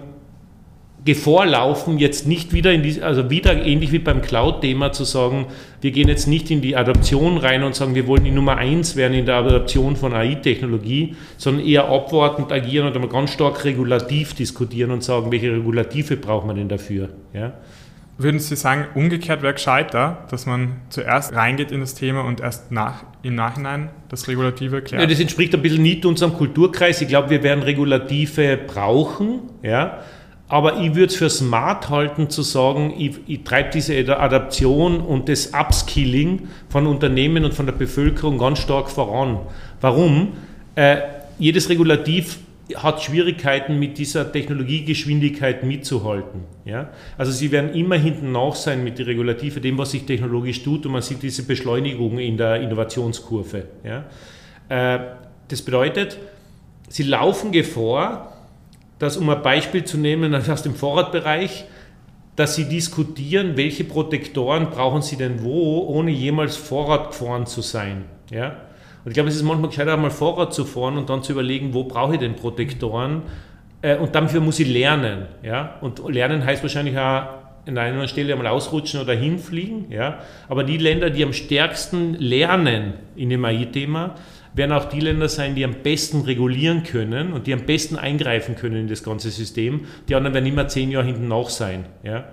Gefahr 1.05 1.47
laufen, 1.47 1.99
jetzt 1.99 2.27
nicht 2.27 2.53
wieder 2.53 2.73
in 2.73 2.83
die, 2.83 3.03
also 3.03 3.31
wieder 3.31 3.65
ähnlich 3.65 3.93
wie 3.93 3.99
beim 3.99 4.21
Cloud-Thema 4.21 4.93
zu 4.93 5.05
sagen, 5.05 5.47
wir 5.81 5.91
gehen 5.91 6.09
jetzt 6.09 6.27
nicht 6.27 6.51
in 6.51 6.61
die 6.61 6.77
Adaption 6.77 7.39
rein 7.39 7.63
und 7.63 7.75
sagen, 7.75 7.95
wir 7.95 8.07
wollen 8.07 8.25
die 8.25 8.31
Nummer 8.31 8.57
eins 8.57 8.97
werden 8.97 9.15
in 9.15 9.25
der 9.25 9.37
Adaption 9.37 9.97
von 9.97 10.13
AI-Technologie, 10.13 11.15
sondern 11.37 11.65
eher 11.65 11.89
abwartend 11.89 12.53
agieren 12.53 12.87
und 12.87 12.95
einmal 12.95 13.11
ganz 13.11 13.33
stark 13.33 13.65
regulativ 13.65 14.35
diskutieren 14.35 14.91
und 14.91 15.03
sagen, 15.03 15.31
welche 15.31 15.53
Regulative 15.53 16.17
braucht 16.17 16.47
man 16.47 16.57
denn 16.57 16.69
dafür. 16.69 17.11
Ja? 17.33 17.55
Würden 18.21 18.41
Sie 18.41 18.57
sagen, 18.57 18.87
umgekehrt 18.97 19.43
wäre 19.43 19.55
gescheiter, 19.55 20.27
dass 20.29 20.45
man 20.45 20.81
zuerst 20.89 21.33
reingeht 21.33 21.71
in 21.71 21.79
das 21.79 21.95
Thema 21.95 22.23
und 22.23 22.41
erst 22.41 22.73
nach, 22.73 23.05
im 23.23 23.37
Nachhinein 23.37 23.91
das 24.09 24.27
Regulative 24.27 24.83
klärt? 24.83 25.01
Ja, 25.01 25.09
das 25.09 25.21
entspricht 25.21 25.55
ein 25.55 25.63
bisschen 25.63 25.85
nicht 25.85 26.05
unserem 26.05 26.33
Kulturkreis. 26.33 27.01
Ich 27.01 27.07
glaube, 27.07 27.31
wir 27.31 27.45
werden 27.45 27.63
Regulative 27.63 28.57
brauchen. 28.57 29.43
Ja? 29.63 30.01
Aber 30.49 30.81
ich 30.81 30.95
würde 30.95 31.07
es 31.07 31.17
für 31.17 31.29
smart 31.29 31.91
halten 31.91 32.31
zu 32.31 32.43
sagen, 32.43 32.95
ich, 32.97 33.17
ich 33.27 33.45
treibe 33.45 33.71
diese 33.71 34.19
Adaption 34.19 35.01
und 35.01 35.29
das 35.29 35.53
Upskilling 35.53 36.49
von 36.71 36.87
Unternehmen 36.87 37.45
und 37.45 37.53
von 37.53 37.67
der 37.67 37.75
Bevölkerung 37.75 38.39
ganz 38.39 38.61
stark 38.61 38.89
voran. 38.89 39.41
Warum? 39.83 40.29
Äh, 40.75 41.01
jedes 41.39 41.69
Regulativ 41.69 42.39
hat 42.77 43.03
Schwierigkeiten 43.03 43.79
mit 43.79 43.99
dieser 43.99 44.31
Technologiegeschwindigkeit 44.31 45.65
mitzuhalten. 45.65 46.41
Ja? 46.65 46.91
Also 47.17 47.33
sie 47.33 47.51
werden 47.51 47.75
immer 47.75 47.97
hinten 47.97 48.33
nach 48.33 48.55
sein 48.55 48.85
mit 48.85 48.99
der 48.99 49.07
Regulative, 49.07 49.61
dem, 49.61 49.79
was 49.79 49.91
sich 49.91 50.05
technologisch 50.05 50.63
tut 50.63 50.85
und 50.87 50.93
man 50.93 51.03
sieht 51.03 51.23
diese 51.23 51.45
Beschleunigung 51.45 52.19
in 52.19 52.37
der 52.37 52.61
Innovationskurve. 52.61 53.65
Ja? 53.85 54.05
Äh, 54.69 55.01
das 55.49 55.63
bedeutet, 55.63 56.19
sie 56.89 57.05
laufen 57.05 57.53
Gefahr, 57.53 58.38
dass, 58.99 59.17
um 59.17 59.29
ein 59.31 59.43
Beispiel 59.43 59.85
zu 59.85 59.99
nehmen 59.99 60.35
aus 60.35 60.63
dem 60.63 60.75
Vorratbereich, 60.75 61.65
dass 62.37 62.55
sie 62.55 62.69
diskutieren, 62.69 63.57
welche 63.57 63.83
Protektoren 63.85 64.71
brauchen 64.71 65.03
sie 65.03 65.17
denn 65.17 65.43
wo, 65.43 65.87
ohne 65.89 66.13
jemals 66.13 66.57
Vorrat 66.57 67.09
gefahren 67.09 67.47
zu 67.47 67.63
sein. 67.63 68.05
Ja? 68.31 68.57
Und 69.05 69.11
ich 69.11 69.15
glaube, 69.15 69.29
es 69.29 69.35
ist 69.35 69.43
manchmal 69.43 69.71
gescheiter, 69.71 69.97
mal 69.97 70.11
Vorrat 70.11 70.55
zu 70.55 70.65
fahren 70.65 70.99
und 70.99 71.11
dann 71.11 71.23
zu 71.23 71.33
überlegen, 71.33 71.75
wo 71.75 71.85
brauche 71.85 72.15
ich 72.15 72.21
denn 72.21 72.37
Protektoren? 72.37 73.23
Äh, 73.83 73.97
und 73.97 74.15
dafür 74.15 74.41
muss 74.41 74.61
ich 74.61 74.69
lernen. 74.69 75.27
Ja? 75.43 75.79
Und 75.81 76.01
lernen 76.09 76.45
heißt 76.45 76.63
wahrscheinlich 76.63 76.97
auch 76.97 77.01
an 77.01 77.77
einer 77.77 77.83
anderen 77.83 78.09
Stelle 78.09 78.33
einmal 78.33 78.47
ausrutschen 78.47 79.01
oder 79.01 79.15
hinfliegen. 79.15 79.91
Ja? 79.91 80.21
Aber 80.49 80.63
die 80.63 80.79
Länder, 80.79 81.11
die 81.11 81.25
am 81.25 81.33
stärksten 81.33 82.15
lernen 82.15 82.95
in 83.17 83.31
dem 83.31 83.45
AI-Thema, 83.45 84.15
werden 84.59 84.73
auch 84.73 84.85
die 84.85 85.01
Länder 85.01 85.29
sein, 85.31 85.55
die 85.55 85.65
am 85.65 85.77
besten 85.83 86.21
regulieren 86.21 86.83
können 86.83 87.33
und 87.33 87.47
die 87.47 87.55
am 87.55 87.63
besten 87.63 87.97
eingreifen 87.97 88.57
können 88.57 88.77
in 88.77 88.89
das 88.89 89.03
ganze 89.03 89.31
System. 89.31 89.87
Die 90.09 90.15
anderen 90.15 90.35
werden 90.35 90.47
immer 90.47 90.69
zehn 90.69 90.91
Jahre 90.91 91.07
hinten 91.07 91.29
nach 91.29 91.49
sein. 91.49 91.87
Ja? 92.03 92.27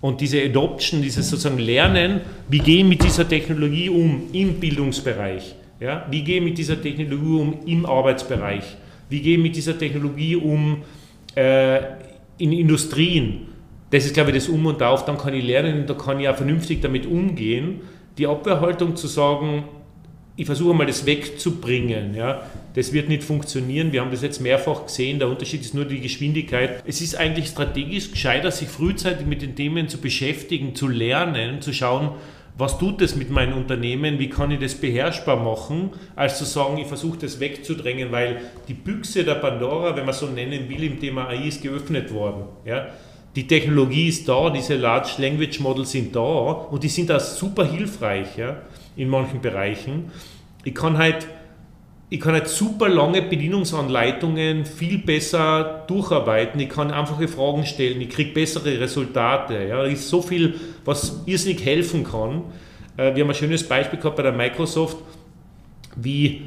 Und 0.00 0.20
diese 0.20 0.42
Adoption, 0.42 1.00
dieses 1.00 1.30
sozusagen 1.30 1.58
Lernen, 1.58 2.20
wie 2.48 2.58
gehen 2.58 2.88
mit 2.88 3.02
dieser 3.02 3.26
Technologie 3.26 3.88
um 3.88 4.24
im 4.32 4.54
Bildungsbereich? 4.60 5.54
Ja? 5.80 6.06
Wie 6.10 6.22
gehe 6.22 6.38
ich 6.38 6.44
mit 6.44 6.58
dieser 6.58 6.80
Technologie 6.80 7.40
um 7.40 7.58
im 7.64 7.86
Arbeitsbereich? 7.86 8.76
Wie 9.08 9.20
gehe 9.20 9.36
ich 9.36 9.42
mit 9.42 9.56
dieser 9.56 9.78
Technologie 9.78 10.36
um 10.36 10.82
äh, 11.34 11.78
in 12.36 12.52
Industrien? 12.52 13.48
Das 13.90 14.04
ist, 14.04 14.12
glaube 14.12 14.30
ich, 14.30 14.36
das 14.36 14.48
Um 14.48 14.66
und 14.66 14.82
Auf. 14.82 15.04
Dann 15.06 15.16
kann 15.16 15.32
ich 15.32 15.44
lernen 15.44 15.80
und 15.80 15.90
da 15.90 15.94
kann 15.94 16.20
ich 16.20 16.28
auch 16.28 16.36
vernünftig 16.36 16.82
damit 16.82 17.06
umgehen. 17.06 17.80
Die 18.18 18.26
Abwehrhaltung 18.26 18.96
zu 18.96 19.06
sagen, 19.06 19.64
ich 20.38 20.46
versuche 20.46 20.72
mal 20.72 20.86
das 20.86 21.04
wegzubringen. 21.04 22.14
Ja. 22.14 22.42
Das 22.74 22.92
wird 22.92 23.08
nicht 23.08 23.24
funktionieren. 23.24 23.90
Wir 23.90 24.02
haben 24.02 24.12
das 24.12 24.22
jetzt 24.22 24.40
mehrfach 24.40 24.86
gesehen. 24.86 25.18
Der 25.18 25.28
Unterschied 25.28 25.62
ist 25.62 25.74
nur 25.74 25.84
die 25.84 26.00
Geschwindigkeit. 26.00 26.80
Es 26.86 27.00
ist 27.00 27.16
eigentlich 27.16 27.48
strategisch 27.48 28.12
gescheiter, 28.12 28.52
sich 28.52 28.68
frühzeitig 28.68 29.26
mit 29.26 29.42
den 29.42 29.56
Themen 29.56 29.88
zu 29.88 29.98
beschäftigen, 29.98 30.76
zu 30.76 30.86
lernen, 30.86 31.60
zu 31.60 31.72
schauen, 31.72 32.10
was 32.56 32.78
tut 32.78 33.00
das 33.00 33.16
mit 33.16 33.30
meinem 33.30 33.56
Unternehmen, 33.56 34.20
wie 34.20 34.28
kann 34.28 34.52
ich 34.52 34.60
das 34.60 34.76
beherrschbar 34.76 35.42
machen, 35.42 35.90
als 36.14 36.38
zu 36.38 36.44
sagen, 36.44 36.78
ich 36.78 36.86
versuche 36.86 37.18
das 37.18 37.40
wegzudrängen, 37.40 38.12
weil 38.12 38.40
die 38.68 38.74
Büchse 38.74 39.24
der 39.24 39.36
Pandora, 39.36 39.96
wenn 39.96 40.04
man 40.04 40.14
so 40.14 40.26
nennen 40.26 40.68
will, 40.68 40.84
im 40.84 41.00
Thema 41.00 41.26
AI 41.28 41.48
ist 41.48 41.62
geöffnet 41.62 42.12
worden. 42.14 42.44
Ja? 42.64 42.86
Die 43.34 43.46
Technologie 43.48 44.06
ist 44.06 44.28
da, 44.28 44.50
diese 44.50 44.76
Large 44.76 45.14
Language 45.18 45.58
Models 45.58 45.90
sind 45.90 46.14
da 46.14 46.20
und 46.20 46.82
die 46.82 46.88
sind 46.88 47.10
auch 47.10 47.20
super 47.20 47.64
hilfreich 47.64 48.36
ja? 48.36 48.56
In 48.98 49.08
manchen 49.08 49.40
Bereichen. 49.40 50.10
Ich 50.64 50.74
kann 50.74 50.98
halt 50.98 51.26
ich 52.10 52.20
kann 52.20 52.32
halt 52.32 52.48
super 52.48 52.88
lange 52.88 53.20
Bedienungsanleitungen 53.20 54.64
viel 54.64 54.98
besser 54.98 55.84
durcharbeiten. 55.86 56.58
Ich 56.58 56.70
kann 56.70 56.90
einfache 56.90 57.28
Fragen 57.28 57.66
stellen, 57.66 58.00
ich 58.00 58.08
kriege 58.08 58.32
bessere 58.32 58.80
Resultate. 58.80 59.66
Ja. 59.68 59.82
Da 59.82 59.84
ist 59.84 60.08
so 60.08 60.22
viel, 60.22 60.54
was 60.86 61.22
irrsinnig 61.26 61.62
helfen 61.64 62.04
kann. 62.04 62.44
Äh, 62.96 63.14
wir 63.14 63.24
haben 63.24 63.30
ein 63.30 63.34
schönes 63.34 63.62
Beispiel 63.62 63.98
gehabt 63.98 64.16
bei 64.16 64.22
der 64.22 64.32
Microsoft, 64.32 64.96
wie 65.96 66.44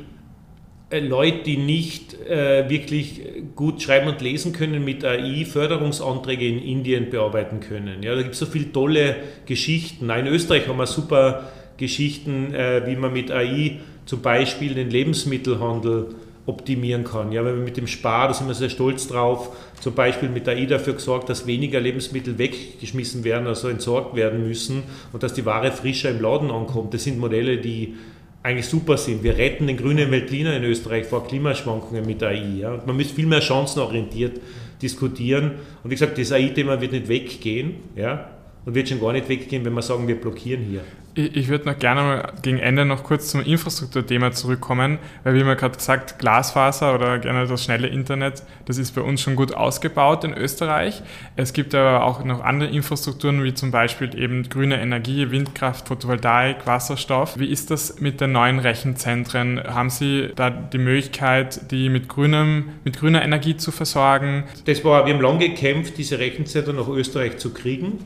äh, 0.90 1.00
Leute, 1.00 1.44
die 1.44 1.58
nicht 1.58 2.20
äh, 2.28 2.68
wirklich 2.68 3.22
gut 3.56 3.84
schreiben 3.84 4.08
und 4.08 4.20
lesen 4.20 4.54
können, 4.54 4.84
mit 4.84 5.06
AI 5.06 5.46
Förderungsanträge 5.46 6.48
in 6.48 6.58
Indien 6.58 7.12
bearbeiten 7.12 7.60
können. 7.60 8.02
Ja, 8.02 8.16
da 8.16 8.24
gibt 8.24 8.34
es 8.34 8.40
so 8.40 8.48
viele 8.48 8.72
tolle 8.72 9.16
Geschichten. 9.46 10.10
in 10.10 10.26
Österreich 10.26 10.68
haben 10.68 10.78
wir 10.78 10.88
super 10.88 11.52
Geschichten, 11.82 12.54
wie 12.54 12.96
man 12.96 13.12
mit 13.12 13.32
AI 13.32 13.80
zum 14.06 14.22
Beispiel 14.22 14.74
den 14.74 14.90
Lebensmittelhandel 14.90 16.16
optimieren 16.46 17.04
kann. 17.04 17.32
Ja, 17.32 17.46
wenn 17.46 17.56
wir 17.56 17.64
mit 17.64 17.78
dem 17.78 17.88
Spar, 17.88 18.28
da 18.28 18.34
sind 18.34 18.48
wir 18.48 18.54
sehr 18.54 18.70
stolz 18.70 19.08
drauf, 19.08 19.56
zum 19.80 19.94
Beispiel 19.94 20.30
mit 20.30 20.48
AI 20.48 20.66
dafür 20.66 20.94
gesorgt, 20.94 21.30
dass 21.30 21.46
weniger 21.46 21.80
Lebensmittel 21.80 22.38
weggeschmissen 22.38 23.24
werden, 23.24 23.48
also 23.48 23.68
entsorgt 23.68 24.16
werden 24.16 24.48
müssen 24.48 24.84
und 25.14 25.24
dass 25.24 25.34
die 25.34 25.46
Ware 25.46 25.72
frischer 25.72 26.10
im 26.10 26.22
Laden 26.22 26.50
ankommt. 26.50 26.94
Das 26.94 27.04
sind 27.04 27.20
Modelle, 27.20 27.58
die 27.58 27.96
eigentlich 28.44 28.66
super 28.66 28.98
sind. 28.98 29.24
Wir 29.24 29.38
retten 29.38 29.68
den 29.68 29.78
grünen 29.78 30.10
Veltliner 30.10 30.58
in 30.58 30.64
Österreich 30.64 31.06
vor 31.06 31.28
Klimaschwankungen 31.28 32.06
mit 32.06 32.24
AI. 32.24 32.58
Ja. 32.60 32.82
Man 32.86 32.98
müsste 32.98 33.14
viel 33.14 33.28
mehr 33.28 33.42
chancenorientiert 33.42 34.42
diskutieren. 34.82 35.52
Und 35.84 35.92
wie 35.92 35.96
gesagt, 35.96 36.18
das 36.18 36.32
AI-Thema 36.32 36.82
wird 36.82 36.94
nicht 36.94 37.08
weggehen. 37.08 37.76
Ja 37.96 38.32
und 38.66 38.76
wird 38.76 38.90
schon 38.90 39.00
gar 39.00 39.14
nicht 39.14 39.28
weggehen, 39.28 39.66
wenn 39.66 39.74
wir 39.74 39.82
sagen, 39.82 40.08
wir 40.08 40.20
blockieren 40.20 40.64
hier. 40.64 40.82
Ich, 41.14 41.50
würde 41.50 41.66
noch 41.66 41.78
gerne 41.78 42.02
mal 42.02 42.34
gegen 42.42 42.58
Ende 42.58 42.86
noch 42.86 43.04
kurz 43.04 43.28
zum 43.28 43.42
Infrastrukturthema 43.42 44.32
zurückkommen, 44.32 44.98
weil 45.26 45.36
wie 45.36 45.44
man 45.44 45.58
gerade 45.58 45.76
gesagt, 45.76 46.20
Glasfaser 46.20 46.96
oder 46.96 47.20
gerne 47.20 47.46
das 47.48 47.64
schnelle 47.64 47.88
Internet, 47.88 48.44
das 48.66 48.78
ist 48.78 48.96
bei 48.96 49.02
uns 49.02 49.22
schon 49.22 49.36
gut 49.36 49.54
ausgebaut 49.54 50.24
in 50.24 50.34
Österreich. 50.34 51.02
Es 51.36 51.52
gibt 51.52 51.76
aber 51.76 52.06
auch 52.06 52.24
noch 52.24 52.42
andere 52.42 52.70
Infrastrukturen, 52.70 53.44
wie 53.44 53.54
zum 53.54 53.72
Beispiel 53.72 54.18
eben 54.18 54.48
grüne 54.48 54.80
Energie, 54.82 55.32
Windkraft, 55.32 55.90
Photovoltaik, 55.90 56.66
Wasserstoff. 56.66 57.38
Wie 57.38 57.48
ist 57.48 57.72
das 57.72 58.00
mit 58.00 58.22
den 58.22 58.32
neuen 58.32 58.60
Rechenzentren? 58.60 59.62
Haben 59.62 59.90
Sie 59.90 60.30
da 60.36 60.50
die 60.50 60.78
Möglichkeit, 60.78 61.72
die 61.72 61.90
mit, 61.90 62.08
grünem, 62.08 62.70
mit 62.86 62.98
grüner 62.98 63.22
Energie 63.22 63.58
zu 63.58 63.72
versorgen? 63.72 64.46
Das 64.64 64.86
war, 64.86 65.06
wir 65.06 65.14
haben 65.14 65.22
lange 65.22 65.50
gekämpft, 65.50 65.98
diese 65.98 66.20
Rechenzentren 66.20 66.78
nach 66.78 66.88
Österreich 66.88 67.38
zu 67.38 67.54
kriegen. 67.54 68.00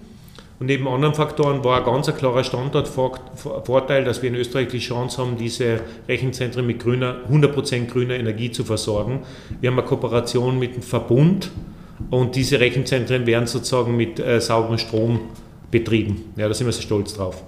Und 0.59 0.67
neben 0.67 0.87
anderen 0.87 1.13
Faktoren 1.13 1.63
war 1.63 1.79
ein 1.79 1.83
ganz 1.83 2.07
klarer 2.15 2.43
Standortvorteil, 2.43 4.05
dass 4.05 4.21
wir 4.21 4.29
in 4.29 4.35
Österreich 4.35 4.69
die 4.69 4.79
Chance 4.79 5.21
haben, 5.21 5.37
diese 5.37 5.81
Rechenzentren 6.07 6.65
mit 6.65 6.79
grüner, 6.79 7.17
100% 7.29 7.87
grüner 7.87 8.15
Energie 8.15 8.51
zu 8.51 8.63
versorgen. 8.63 9.23
Wir 9.59 9.69
haben 9.69 9.77
eine 9.77 9.87
Kooperation 9.87 10.57
mit 10.57 10.75
dem 10.75 10.81
Verbund 10.81 11.51
und 12.09 12.35
diese 12.35 12.59
Rechenzentren 12.59 13.25
werden 13.25 13.47
sozusagen 13.47 13.97
mit 13.97 14.19
äh, 14.19 14.39
sauberem 14.39 14.77
Strom 14.77 15.19
betrieben. 15.71 16.33
Ja, 16.37 16.47
da 16.47 16.53
sind 16.53 16.67
wir 16.67 16.73
sehr 16.73 16.83
stolz 16.83 17.15
drauf. 17.15 17.43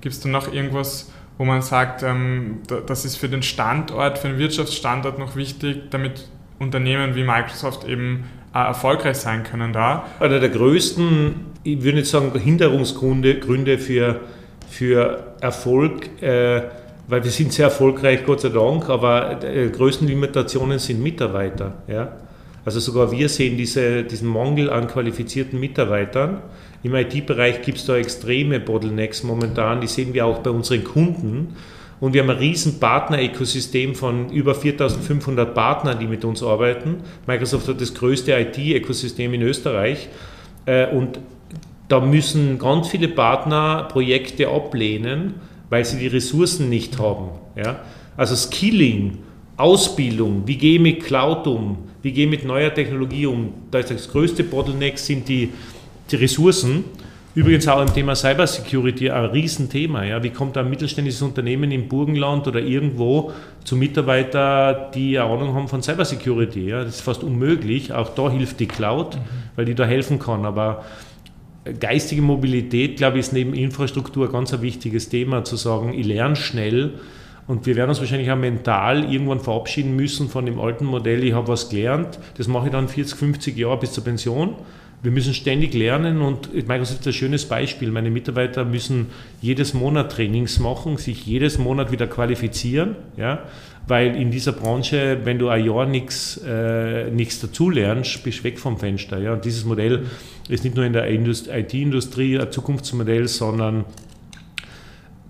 Gibt 0.00 0.14
es 0.14 0.20
da 0.20 0.28
noch 0.30 0.50
irgendwas, 0.50 1.10
wo 1.36 1.44
man 1.44 1.60
sagt, 1.60 2.02
ähm, 2.02 2.60
das 2.86 3.04
ist 3.04 3.16
für 3.16 3.28
den 3.28 3.42
Standort, 3.42 4.18
für 4.18 4.28
den 4.28 4.38
Wirtschaftsstandort 4.38 5.18
noch 5.18 5.36
wichtig, 5.36 5.90
damit 5.90 6.28
Unternehmen 6.58 7.14
wie 7.14 7.24
Microsoft 7.24 7.86
eben 7.86 8.24
äh, 8.54 8.58
erfolgreich 8.58 9.18
sein 9.18 9.42
können 9.42 9.74
da? 9.74 10.06
Einer 10.20 10.40
der 10.40 10.48
größten 10.48 11.55
ich 11.66 11.82
würde 11.82 11.98
nicht 11.98 12.10
sagen 12.10 12.38
Hinderungsgründe 12.38 13.40
Gründe 13.40 13.78
für, 13.78 14.20
für 14.68 15.34
Erfolg, 15.40 16.22
äh, 16.22 16.62
weil 17.08 17.24
wir 17.24 17.30
sind 17.30 17.52
sehr 17.52 17.66
erfolgreich, 17.66 18.24
Gott 18.24 18.40
sei 18.40 18.50
Dank, 18.50 18.88
aber 18.88 19.42
äh, 19.42 19.68
größten 19.68 20.06
Limitationen 20.06 20.78
sind 20.78 21.02
Mitarbeiter. 21.02 21.74
Ja? 21.88 22.16
Also 22.64 22.80
sogar 22.80 23.10
wir 23.12 23.28
sehen 23.28 23.56
diese, 23.56 24.04
diesen 24.04 24.28
Mangel 24.28 24.70
an 24.70 24.88
qualifizierten 24.88 25.58
Mitarbeitern. 25.58 26.42
Im 26.82 26.94
IT-Bereich 26.94 27.62
gibt 27.62 27.78
es 27.78 27.86
da 27.86 27.96
extreme 27.96 28.60
Bottlenecks 28.60 29.22
momentan, 29.22 29.80
die 29.80 29.86
sehen 29.86 30.14
wir 30.14 30.26
auch 30.26 30.38
bei 30.38 30.50
unseren 30.50 30.84
Kunden. 30.84 31.56
Und 31.98 32.12
wir 32.12 32.22
haben 32.22 32.30
ein 32.30 32.36
riesen 32.36 32.78
Partner-Ökosystem 32.78 33.94
von 33.94 34.30
über 34.30 34.54
4500 34.54 35.54
Partnern, 35.54 35.98
die 35.98 36.06
mit 36.06 36.24
uns 36.24 36.42
arbeiten. 36.42 36.98
Microsoft 37.26 37.68
hat 37.68 37.80
das 37.80 37.94
größte 37.94 38.32
IT-Ökosystem 38.32 39.32
in 39.32 39.42
Österreich. 39.42 40.08
Äh, 40.66 40.94
und 40.94 41.20
da 41.88 42.00
müssen 42.00 42.58
ganz 42.58 42.88
viele 42.88 43.08
Partner 43.08 43.88
Projekte 43.90 44.48
ablehnen, 44.48 45.34
weil 45.70 45.84
sie 45.84 45.98
die 45.98 46.08
Ressourcen 46.08 46.68
nicht 46.68 46.98
haben. 46.98 47.28
Ja? 47.56 47.80
Also 48.16 48.34
Skilling, 48.34 49.18
Ausbildung, 49.56 50.42
wie 50.46 50.56
gehe 50.56 50.74
ich 50.74 50.80
mit 50.80 51.02
Cloud 51.04 51.46
um, 51.46 51.78
wie 52.02 52.12
gehe 52.12 52.24
ich 52.24 52.30
mit 52.30 52.44
neuer 52.44 52.72
Technologie 52.72 53.26
um. 53.26 53.52
Da 53.70 53.78
ist 53.78 53.90
das 53.90 54.10
größte 54.10 54.44
Bottleneck 54.44 54.98
sind 54.98 55.28
die, 55.28 55.50
die 56.10 56.16
Ressourcen. 56.16 56.84
Übrigens 57.34 57.68
auch 57.68 57.82
im 57.82 57.92
Thema 57.92 58.14
Cybersecurity 58.14 59.10
ein 59.10 59.26
Riesenthema. 59.26 60.04
Ja. 60.04 60.22
Wie 60.22 60.30
kommt 60.30 60.56
ein 60.56 60.70
mittelständisches 60.70 61.20
Unternehmen 61.20 61.70
im 61.70 61.86
Burgenland 61.86 62.48
oder 62.48 62.60
irgendwo 62.60 63.30
zu 63.62 63.76
Mitarbeitern, 63.76 64.90
die 64.94 65.18
eine 65.18 65.30
Ahnung 65.30 65.54
haben 65.54 65.68
von 65.68 65.82
Cybersecurity? 65.82 66.70
Ja. 66.70 66.82
Das 66.82 66.94
ist 66.94 67.00
fast 67.02 67.22
unmöglich. 67.22 67.92
Auch 67.92 68.08
da 68.14 68.30
hilft 68.30 68.58
die 68.58 68.66
Cloud, 68.66 69.16
mhm. 69.16 69.20
weil 69.54 69.66
die 69.66 69.74
da 69.74 69.84
helfen 69.84 70.18
kann. 70.18 70.46
Aber 70.46 70.84
geistige 71.72 72.22
Mobilität, 72.22 72.96
glaube 72.96 73.18
ich, 73.18 73.26
ist 73.26 73.32
neben 73.32 73.54
Infrastruktur 73.54 74.30
ganz 74.30 74.52
ein 74.54 74.62
wichtiges 74.62 75.08
Thema, 75.08 75.44
zu 75.44 75.56
sagen, 75.56 75.92
ich 75.92 76.06
lerne 76.06 76.36
schnell 76.36 76.94
und 77.46 77.66
wir 77.66 77.76
werden 77.76 77.90
uns 77.90 78.00
wahrscheinlich 78.00 78.30
auch 78.30 78.36
mental 78.36 79.12
irgendwann 79.12 79.40
verabschieden 79.40 79.94
müssen 79.96 80.28
von 80.28 80.46
dem 80.46 80.60
alten 80.60 80.84
Modell, 80.84 81.22
ich 81.24 81.32
habe 81.32 81.48
was 81.48 81.68
gelernt, 81.68 82.18
das 82.36 82.48
mache 82.48 82.66
ich 82.66 82.72
dann 82.72 82.88
40, 82.88 83.18
50 83.18 83.56
Jahre 83.56 83.78
bis 83.78 83.92
zur 83.92 84.04
Pension, 84.04 84.54
Wir 85.02 85.12
müssen 85.12 85.34
ständig 85.34 85.74
lernen 85.74 86.20
und 86.20 86.52
Microsoft 86.52 87.00
ist 87.00 87.06
ein 87.06 87.12
schönes 87.12 87.44
Beispiel. 87.44 87.90
Meine 87.90 88.10
Mitarbeiter 88.10 88.64
müssen 88.64 89.06
jedes 89.40 89.74
Monat 89.74 90.10
Trainings 90.10 90.58
machen, 90.58 90.96
sich 90.96 91.26
jedes 91.26 91.58
Monat 91.58 91.92
wieder 91.92 92.06
qualifizieren, 92.06 92.96
ja, 93.16 93.44
weil 93.88 94.16
in 94.16 94.30
dieser 94.30 94.52
Branche, 94.52 95.20
wenn 95.24 95.38
du 95.38 95.48
ein 95.48 95.64
Jahr 95.64 95.86
nichts 95.86 96.38
äh, 96.38 97.10
dazulernst, 97.10 98.22
bist 98.24 98.40
du 98.40 98.44
weg 98.44 98.58
vom 98.58 98.78
Fenster. 98.78 99.18
Ja. 99.18 99.34
Und 99.34 99.44
dieses 99.44 99.64
Modell 99.64 100.06
ist 100.48 100.64
nicht 100.64 100.76
nur 100.76 100.84
in 100.84 100.92
der 100.92 101.08
IT-Industrie 101.10 102.38
ein 102.38 102.50
Zukunftsmodell, 102.50 103.28
sondern 103.28 103.84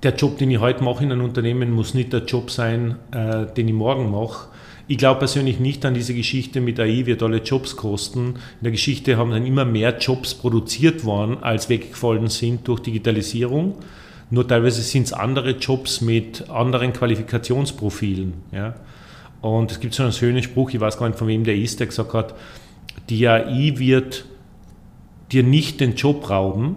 der 0.03 0.14
Job, 0.14 0.38
den 0.38 0.51
ich 0.51 0.61
heute 0.61 0.85
mache 0.85 1.05
in 1.05 1.12
einem 1.12 1.25
Unternehmen, 1.25 1.73
muss 1.73 1.95
nicht 1.95 2.12
der 2.12 2.25
Job 2.25 2.51
sein, 2.51 2.97
äh, 3.12 3.47
den 3.47 3.69
ich 3.69 3.75
morgen 3.75 4.11
mache. 4.11 4.49
Ich 4.88 4.99
glaube 4.99 5.19
persönlich 5.19 5.59
nicht 5.59 5.85
an 5.85 5.95
diese 5.95 6.14
Geschichte 6.14 6.61
mit 6.61 6.79
AI 6.79 7.07
wird 7.07 7.23
alle 7.23 7.38
Jobs 7.38 7.75
kosten. 7.75 8.35
In 8.61 8.62
der 8.62 8.71
Geschichte 8.71 9.16
haben 9.16 9.33
dann 9.33 9.45
immer 9.45 9.64
mehr 9.64 9.99
Jobs 9.99 10.35
produziert 10.35 11.05
worden, 11.05 11.38
als 11.42 11.69
weggefallen 11.69 12.29
sind 12.29 12.69
durch 12.69 12.81
Digitalisierung. 12.81 13.75
Nur 14.31 14.47
teilweise 14.47 14.83
sind 14.83 15.05
es 15.05 15.12
andere 15.12 15.51
Jobs 15.51 16.01
mit 16.01 16.51
anderen 16.51 16.93
Qualifikationsprofilen. 16.93 18.35
Ja. 18.53 18.75
Und 19.41 19.71
es 19.71 19.81
gibt 19.81 19.95
so 19.95 20.03
einen 20.03 20.12
schönen 20.12 20.43
Spruch, 20.43 20.71
ich 20.71 20.81
weiß 20.81 20.99
gar 20.99 21.09
nicht 21.09 21.19
von 21.19 21.29
wem 21.29 21.45
der 21.45 21.55
ist, 21.55 21.79
der 21.79 21.87
gesagt 21.87 22.12
hat, 22.15 22.35
die 23.09 23.29
AI 23.29 23.75
wird 23.77 24.25
dir 25.31 25.43
nicht 25.43 25.81
den 25.81 25.95
Job 25.95 26.29
rauben, 26.31 26.77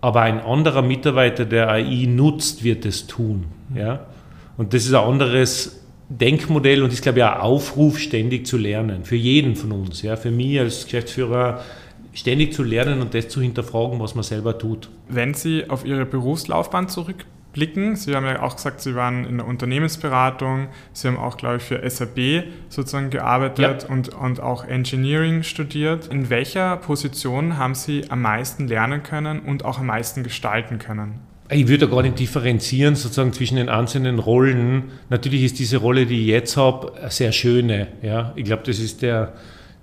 aber 0.00 0.22
ein 0.22 0.40
anderer 0.40 0.82
Mitarbeiter, 0.82 1.44
der 1.44 1.70
AI 1.70 2.06
nutzt, 2.08 2.64
wird 2.64 2.86
es 2.86 3.06
tun. 3.06 3.46
Ja? 3.74 4.06
Und 4.56 4.74
das 4.74 4.84
ist 4.84 4.94
ein 4.94 5.04
anderes 5.04 5.84
Denkmodell 6.08 6.82
und 6.82 6.92
ist, 6.92 7.02
glaube 7.02 7.18
ich, 7.18 7.24
ein 7.24 7.40
Aufruf, 7.40 7.98
ständig 7.98 8.46
zu 8.46 8.56
lernen. 8.56 9.04
Für 9.04 9.16
jeden 9.16 9.56
von 9.56 9.72
uns. 9.72 10.02
Ja? 10.02 10.16
Für 10.16 10.30
mich 10.30 10.58
als 10.58 10.84
Geschäftsführer 10.84 11.60
ständig 12.12 12.52
zu 12.52 12.62
lernen 12.62 13.00
und 13.00 13.14
das 13.14 13.28
zu 13.28 13.40
hinterfragen, 13.40 14.00
was 14.00 14.14
man 14.14 14.24
selber 14.24 14.58
tut. 14.58 14.90
Wenn 15.08 15.34
Sie 15.34 15.68
auf 15.68 15.84
Ihre 15.84 16.06
Berufslaufbahn 16.06 16.88
zurückblicken, 16.88 17.96
Sie 17.96 18.14
haben 18.14 18.24
ja 18.26 18.42
auch 18.42 18.56
gesagt, 18.56 18.80
Sie 18.80 18.94
waren 18.94 19.24
in 19.24 19.38
der 19.38 19.46
Unternehmensberatung, 19.46 20.68
Sie 20.92 21.08
haben 21.08 21.16
auch, 21.16 21.36
glaube 21.36 21.56
ich, 21.56 21.62
für 21.62 21.88
SAP 21.88 22.44
sozusagen 22.68 23.10
gearbeitet 23.10 23.84
ja. 23.84 23.88
und, 23.88 24.08
und 24.10 24.40
auch 24.40 24.64
Engineering 24.64 25.42
studiert. 25.42 26.08
In 26.08 26.30
welcher 26.30 26.76
Position 26.76 27.56
haben 27.56 27.74
Sie 27.74 28.04
am 28.08 28.22
meisten 28.22 28.68
lernen 28.68 29.02
können 29.02 29.40
und 29.40 29.64
auch 29.64 29.78
am 29.78 29.86
meisten 29.86 30.22
gestalten 30.22 30.78
können? 30.78 31.20
Ich 31.50 31.66
würde 31.66 31.88
gar 31.88 32.02
nicht 32.02 32.18
differenzieren 32.18 32.94
sozusagen 32.94 33.32
zwischen 33.32 33.56
den 33.56 33.70
einzelnen 33.70 34.18
Rollen. 34.18 34.90
Natürlich 35.08 35.44
ist 35.44 35.58
diese 35.58 35.78
Rolle, 35.78 36.04
die 36.04 36.20
ich 36.22 36.26
jetzt 36.26 36.58
habe, 36.58 36.94
eine 37.00 37.10
sehr 37.10 37.32
schöne. 37.32 37.88
Ja? 38.02 38.32
Ich 38.36 38.44
glaube, 38.44 38.64
das 38.66 38.78
ist 38.78 39.00
der, 39.00 39.32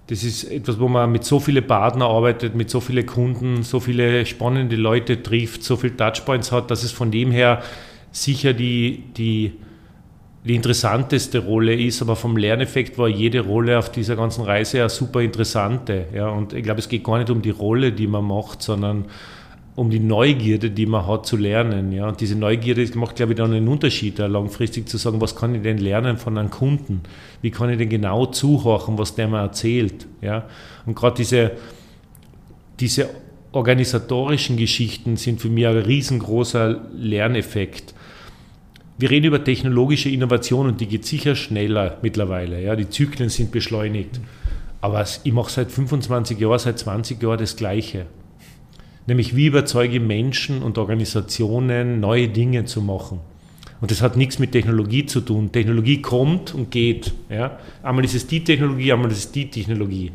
das 0.08 0.24
ist 0.24 0.44
etwas, 0.44 0.80
wo 0.80 0.88
man 0.88 1.12
mit 1.12 1.24
so 1.24 1.40
vielen 1.40 1.66
Partnern 1.66 2.10
arbeitet, 2.10 2.54
mit 2.54 2.70
so 2.70 2.80
vielen 2.80 3.06
Kunden, 3.06 3.64
so 3.64 3.80
viele 3.80 4.26
spannende 4.26 4.76
Leute 4.76 5.24
trifft, 5.24 5.64
so 5.64 5.78
viele 5.78 5.98
Touchpoints 5.98 6.52
hat, 6.52 6.70
dass 6.70 6.84
es 6.84 6.92
von 6.92 7.10
dem 7.10 7.32
her 7.32 7.64
sicher 8.12 8.54
die, 8.54 9.04
die, 9.18 9.54
die 10.44 10.56
interessanteste 10.56 11.40
Rolle 11.40 11.74
ist, 11.74 12.04
aber 12.04 12.16
vom 12.16 12.38
Lerneffekt 12.38 13.00
war 13.00 13.08
jede 13.08 13.42
Rolle 13.42 13.80
auf 13.80 13.92
dieser 13.92 14.16
ganzen 14.16 14.44
Reise 14.44 14.78
ja 14.78 14.90
super 14.90 15.22
interessante. 15.22 16.06
Ja? 16.14 16.30
Und 16.30 16.54
ich 16.54 16.64
glaube, 16.64 16.80
es 16.80 16.88
geht 16.88 17.04
gar 17.04 17.18
nicht 17.18 17.32
um 17.32 17.42
die 17.42 17.50
Rolle, 17.50 17.92
die 17.92 18.08
man 18.08 18.26
macht, 18.26 18.62
sondern 18.62 19.06
um 19.76 19.90
die 19.90 20.00
Neugierde, 20.00 20.72
die 20.72 20.86
man 20.86 21.06
hat, 21.06 21.26
zu 21.26 21.36
lernen. 21.36 21.92
Ja? 21.92 22.08
Und 22.08 22.22
diese 22.22 22.36
Neugierde 22.36 22.90
macht, 22.98 23.18
glaube 23.18 23.34
ich, 23.34 23.38
dann 23.38 23.54
einen 23.54 23.68
Unterschied, 23.68 24.20
da 24.20 24.26
langfristig 24.26 24.88
zu 24.88 24.98
sagen, 24.98 25.20
was 25.20 25.36
kann 25.36 25.54
ich 25.54 25.64
denn 25.64 25.78
lernen 25.78 26.18
von 26.18 26.38
einem 26.38 26.50
Kunden? 26.50 27.02
Wie 27.42 27.52
kann 27.52 27.70
ich 27.70 27.78
denn 27.78 27.90
genau 27.90 28.26
zuhören, 28.28 28.98
was 28.98 29.16
der 29.16 29.28
mir 29.28 29.40
erzählt? 29.40 30.08
Ja? 30.22 30.46
Und 30.86 30.96
gerade 30.96 31.18
diese, 31.18 31.52
diese 32.80 33.10
organisatorischen 33.52 34.56
Geschichten 34.56 35.18
sind 35.18 35.42
für 35.42 35.50
mich 35.50 35.68
ein 35.68 35.78
riesengroßer 35.78 36.82
Lerneffekt. 36.96 37.94
Wir 38.98 39.12
reden 39.12 39.26
über 39.26 39.44
technologische 39.44 40.10
Innovation 40.10 40.68
und 40.68 40.80
die 40.80 40.88
geht 40.88 41.06
sicher 41.06 41.36
schneller 41.36 41.98
mittlerweile. 42.02 42.62
Ja? 42.62 42.78
Die 42.78 42.90
Zyklen 42.90 43.28
sind 43.28 43.52
beschleunigt. 43.52 44.22
Aber 44.80 45.06
ich 45.24 45.34
mache 45.34 45.52
seit 45.52 45.70
25 45.70 46.40
Jahren, 46.40 46.60
seit 46.60 46.80
20 46.80 47.22
Jahren 47.22 47.40
das 47.40 47.58
Gleiche. 47.58 48.06
Nämlich 49.08 49.36
wie 49.36 49.48
überzeuge 49.48 50.00
Menschen 50.00 50.64
und 50.64 50.78
Organisationen, 50.78 52.00
neue 52.00 52.28
Dinge 52.28 52.66
zu 52.66 52.82
machen. 52.82 53.20
Und 53.82 53.92
das 53.92 54.02
hat 54.02 54.18
nichts 54.18 54.40
mit 54.40 54.52
Technologie 54.52 55.06
zu 55.06 55.22
tun. 55.22 55.52
Technologie 55.52 56.02
kommt 56.02 56.56
und 56.56 56.72
geht. 56.72 57.14
Ja? 57.30 57.60
Einmal 57.84 58.06
ist 58.06 58.16
es 58.16 58.26
die 58.26 58.44
Technologie, 58.44 58.92
einmal 58.92 59.12
ist 59.12 59.18
es 59.18 59.32
die 59.32 59.50
Technologie. 59.50 60.12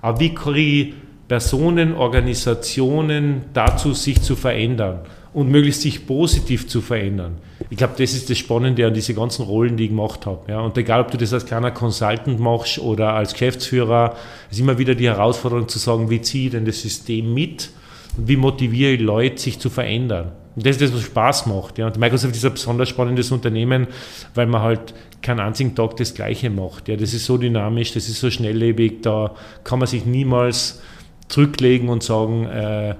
Aber 0.00 0.18
wie 0.18 0.34
kriege 0.34 0.88
ich 0.88 0.94
Personen, 1.28 1.94
Organisationen 1.94 3.42
dazu, 3.54 3.92
sich 3.92 4.20
zu 4.22 4.34
verändern 4.34 5.00
und 5.32 5.50
möglichst 5.50 5.82
sich 5.82 6.06
positiv 6.06 6.66
zu 6.66 6.80
verändern? 6.80 7.36
Ich 7.70 7.76
glaube, 7.76 7.94
das 7.96 8.12
ist 8.12 8.28
das 8.28 8.38
Spannende 8.38 8.86
an 8.86 8.94
diese 8.94 9.14
ganzen 9.14 9.44
Rollen, 9.44 9.76
die 9.76 9.84
ich 9.84 9.90
gemacht 9.90 10.26
habe. 10.26 10.50
Ja? 10.50 10.60
Und 10.60 10.76
egal, 10.76 11.02
ob 11.02 11.10
du 11.10 11.18
das 11.18 11.32
als 11.32 11.46
kleiner 11.46 11.70
Consultant 11.70 12.40
machst 12.40 12.78
oder 12.78 13.12
als 13.12 13.34
Geschäftsführer, 13.34 14.16
ist 14.50 14.58
immer 14.58 14.78
wieder 14.78 14.94
die 14.94 15.06
Herausforderung 15.06 15.68
zu 15.68 15.78
sagen, 15.78 16.10
wie 16.10 16.20
ziehe 16.20 16.46
ich 16.46 16.50
denn 16.52 16.64
das 16.64 16.80
System 16.80 17.32
mit? 17.32 17.70
Wie 18.16 18.36
motiviere 18.36 18.92
ich 18.92 19.00
Leute, 19.00 19.40
sich 19.40 19.58
zu 19.58 19.70
verändern. 19.70 20.32
Und 20.54 20.66
das 20.66 20.76
ist 20.76 20.82
das, 20.82 20.94
was 20.94 21.02
Spaß 21.02 21.46
macht. 21.46 21.78
Ja. 21.78 21.86
Und 21.86 21.98
Microsoft 21.98 22.36
ist 22.36 22.44
ein 22.44 22.52
besonders 22.52 22.88
spannendes 22.88 23.30
Unternehmen, 23.32 23.86
weil 24.34 24.46
man 24.46 24.62
halt 24.62 24.94
keinen 25.22 25.40
einzigen 25.40 25.74
Tag 25.74 25.96
das 25.96 26.14
Gleiche 26.14 26.50
macht. 26.50 26.88
Ja. 26.88 26.96
Das 26.96 27.14
ist 27.14 27.24
so 27.24 27.38
dynamisch, 27.38 27.92
das 27.92 28.08
ist 28.08 28.20
so 28.20 28.30
schnelllebig, 28.30 29.02
da 29.02 29.34
kann 29.64 29.78
man 29.78 29.88
sich 29.88 30.04
niemals 30.04 30.82
zurücklegen 31.28 31.88
und 31.88 32.02
sagen, 32.02 32.46
äh, 32.46 32.90
äh 32.90 32.94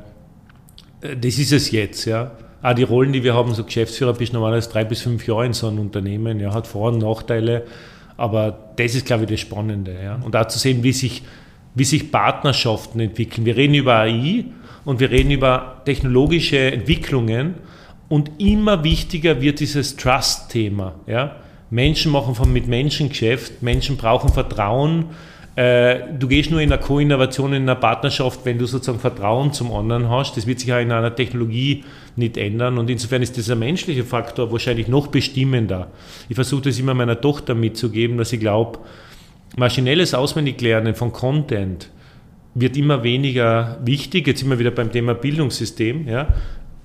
das 1.21 1.39
ist 1.39 1.53
es 1.53 1.71
jetzt. 1.71 2.07
Ja. 2.07 2.33
Auch 2.63 2.75
die 2.75 2.85
Rollen, 2.85 3.13
die 3.13 3.25
wir 3.25 3.35
haben, 3.35 3.55
so 3.55 3.65
Geschäftsführer 3.65 4.15
bist 4.15 4.33
normalerweise 4.33 4.71
drei 4.71 4.85
bis 4.85 5.03
fünf 5.03 5.27
Jahre 5.27 5.47
in 5.47 5.53
so 5.53 5.67
einem 5.67 5.81
Unternehmen, 5.81 6.41
ja, 6.41 6.55
hat 6.55 6.67
Vor- 6.67 6.93
und 6.93 6.99
Nachteile, 6.99 7.65
aber 8.17 8.57
das 8.77 8.95
ist, 8.95 9.05
glaube 9.05 9.25
ich, 9.25 9.31
das 9.31 9.41
Spannende. 9.41 9.97
Ja. 10.03 10.21
Und 10.25 10.37
auch 10.37 10.47
zu 10.47 10.59
sehen, 10.59 10.83
wie 10.85 10.93
sich, 10.93 11.23
wie 11.75 11.85
sich 11.85 12.13
Partnerschaften 12.13 13.01
entwickeln. 13.01 13.45
Wir 13.45 13.57
reden 13.57 13.75
über 13.75 13.97
AI, 13.97 14.45
und 14.85 15.01
wir 15.01 15.11
reden 15.11 15.31
über 15.31 15.83
technologische 15.85 16.59
Entwicklungen 16.59 17.55
und 18.09 18.31
immer 18.39 18.85
wichtiger 18.85 19.41
wird 19.41 19.61
dieses 19.61 19.97
Trust-Thema. 19.97 20.95
Ja? 21.07 21.37
Menschen 21.71 22.13
machen 22.13 22.35
von 22.35 22.53
mit 22.53 22.67
Menschen 22.69 23.09
Geschäft, 23.09 23.63
Menschen 23.63 23.97
brauchen 23.97 24.31
Vertrauen. 24.31 25.07
Äh, 25.57 26.01
du 26.19 26.29
gehst 26.29 26.51
nur 26.51 26.61
in 26.61 26.71
einer 26.71 26.83
Co-Innovation, 26.83 27.55
in 27.55 27.63
einer 27.63 27.75
Partnerschaft, 27.75 28.41
wenn 28.45 28.59
du 28.59 28.67
sozusagen 28.67 28.99
Vertrauen 28.99 29.53
zum 29.55 29.73
anderen 29.73 30.11
hast. 30.11 30.37
Das 30.37 30.47
wird 30.47 30.61
sich 30.61 30.73
auch 30.73 30.81
in 30.81 30.93
einer 30.93 31.15
Technologie 31.15 31.85
nicht 32.17 32.37
ändern. 32.37 32.77
Und 32.77 32.91
insofern 32.91 33.23
ist 33.23 33.37
dieser 33.37 33.57
menschliche 33.57 34.05
Faktor 34.05 34.53
wahrscheinlich 34.53 34.89
noch 34.89 35.07
bestimmender. 35.07 35.89
Ich 36.29 36.35
versuche 36.35 36.63
das 36.63 36.79
immer 36.79 36.93
meiner 36.93 37.21
Tochter 37.21 37.55
mitzugeben, 37.55 38.19
dass 38.19 38.33
ich 38.33 38.41
glaube, 38.41 38.81
maschinelles 39.57 40.13
Auswendiglernen 40.13 40.95
von 40.95 41.13
Content, 41.13 41.89
wird 42.55 42.77
immer 42.77 43.03
weniger 43.03 43.79
wichtig. 43.85 44.27
Jetzt 44.27 44.41
sind 44.41 44.51
wir 44.51 44.59
wieder 44.59 44.71
beim 44.71 44.93
Thema 44.93 45.15
Bildungssystem. 45.15 46.07
Ja? 46.07 46.29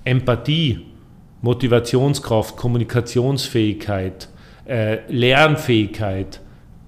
Empathie, 0.04 0.80
Motivationskraft, 1.42 2.56
Kommunikationsfähigkeit, 2.56 4.28
äh, 4.66 4.98
Lernfähigkeit. 5.08 6.40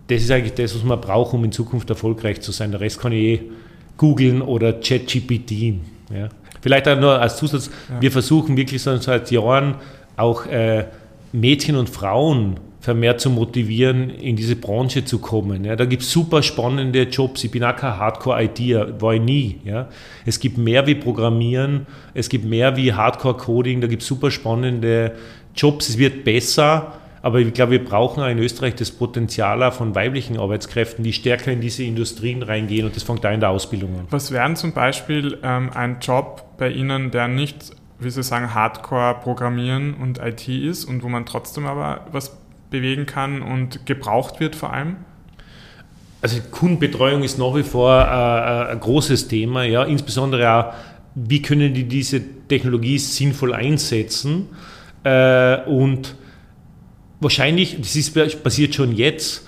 Das 0.08 0.22
ist 0.22 0.30
eigentlich 0.30 0.54
das, 0.54 0.74
was 0.74 0.82
man 0.82 1.00
braucht, 1.00 1.34
um 1.34 1.44
in 1.44 1.52
Zukunft 1.52 1.90
erfolgreich 1.90 2.40
zu 2.40 2.52
sein. 2.52 2.70
Der 2.70 2.80
Rest 2.80 3.00
kann 3.00 3.12
ich 3.12 3.22
eh 3.22 3.42
googeln 3.96 4.42
oder 4.42 4.72
ChatGPT. 4.72 5.74
Ja? 6.12 6.28
Vielleicht 6.60 6.88
auch 6.88 6.98
nur 6.98 7.20
als 7.20 7.36
Zusatz, 7.36 7.70
ja. 7.88 8.00
wir 8.00 8.10
versuchen 8.10 8.56
wirklich 8.56 8.82
seit 8.82 9.30
Jahren 9.30 9.76
auch 10.16 10.46
äh, 10.46 10.86
Mädchen 11.32 11.76
und 11.76 11.88
Frauen 11.88 12.58
vermehrt 12.80 13.20
zu 13.20 13.28
motivieren, 13.28 14.08
in 14.08 14.36
diese 14.36 14.56
Branche 14.56 15.04
zu 15.04 15.18
kommen. 15.18 15.64
Ja, 15.64 15.76
da 15.76 15.84
gibt 15.84 16.02
es 16.02 16.10
super 16.10 16.42
spannende 16.42 17.02
Jobs. 17.02 17.44
Ich 17.44 17.50
bin 17.50 17.62
auch 17.62 17.76
kein 17.76 17.98
Hardcore-IT, 17.98 19.00
war 19.00 19.14
ich 19.14 19.20
nie. 19.20 19.60
Ja. 19.64 19.88
Es 20.24 20.40
gibt 20.40 20.56
mehr 20.56 20.86
wie 20.86 20.94
Programmieren, 20.94 21.86
es 22.14 22.30
gibt 22.30 22.46
mehr 22.46 22.76
wie 22.76 22.92
Hardcore-Coding, 22.94 23.82
da 23.82 23.86
gibt 23.86 24.02
es 24.02 24.08
super 24.08 24.30
spannende 24.30 25.12
Jobs. 25.54 25.90
Es 25.90 25.98
wird 25.98 26.24
besser, 26.24 26.94
aber 27.20 27.40
ich 27.40 27.52
glaube, 27.52 27.72
wir 27.72 27.84
brauchen 27.84 28.22
auch 28.22 28.28
in 28.28 28.38
Österreich 28.38 28.76
das 28.76 28.90
Potenzial 28.90 29.70
von 29.72 29.94
weiblichen 29.94 30.38
Arbeitskräften, 30.38 31.04
die 31.04 31.12
stärker 31.12 31.52
in 31.52 31.60
diese 31.60 31.84
Industrien 31.84 32.42
reingehen 32.42 32.86
und 32.86 32.96
das 32.96 33.02
fängt 33.02 33.22
da 33.24 33.30
in 33.30 33.40
der 33.40 33.50
Ausbildung 33.50 33.90
an. 33.98 34.06
Was 34.08 34.32
wäre 34.32 34.54
zum 34.54 34.72
Beispiel 34.72 35.38
ähm, 35.42 35.70
ein 35.74 35.98
Job 36.00 36.44
bei 36.56 36.70
Ihnen, 36.70 37.10
der 37.10 37.28
nicht 37.28 37.72
wie 38.00 38.08
Sie 38.08 38.22
sagen, 38.22 38.54
Hardcore 38.54 39.16
Programmieren 39.22 39.92
und 39.92 40.18
IT 40.18 40.48
ist 40.48 40.86
und 40.86 41.02
wo 41.02 41.10
man 41.10 41.26
trotzdem 41.26 41.66
aber 41.66 42.06
was 42.12 42.38
bewegen 42.70 43.06
kann 43.06 43.42
und 43.42 43.85
gebraucht 43.87 44.40
wird 44.40 44.56
vor 44.56 44.72
allem? 44.72 44.96
Also 46.22 46.38
Kundenbetreuung 46.50 47.22
ist 47.22 47.38
nach 47.38 47.54
wie 47.54 47.62
vor 47.62 47.92
äh, 47.98 48.72
ein 48.72 48.80
großes 48.80 49.28
Thema, 49.28 49.64
ja, 49.64 49.85
insbesondere 49.85 50.52
auch, 50.52 50.74
wie 51.14 51.42
können 51.42 51.74
die 51.74 51.85
diese 51.85 52.20
Technologie 52.46 52.98
sinnvoll 52.98 53.54
einsetzen 53.54 54.48
äh, 55.02 55.62
und 55.64 56.14
wahrscheinlich, 57.20 57.76
das 57.78 57.96
ist, 57.96 58.14
passiert 58.42 58.74
schon 58.74 58.94
jetzt, 58.94 59.46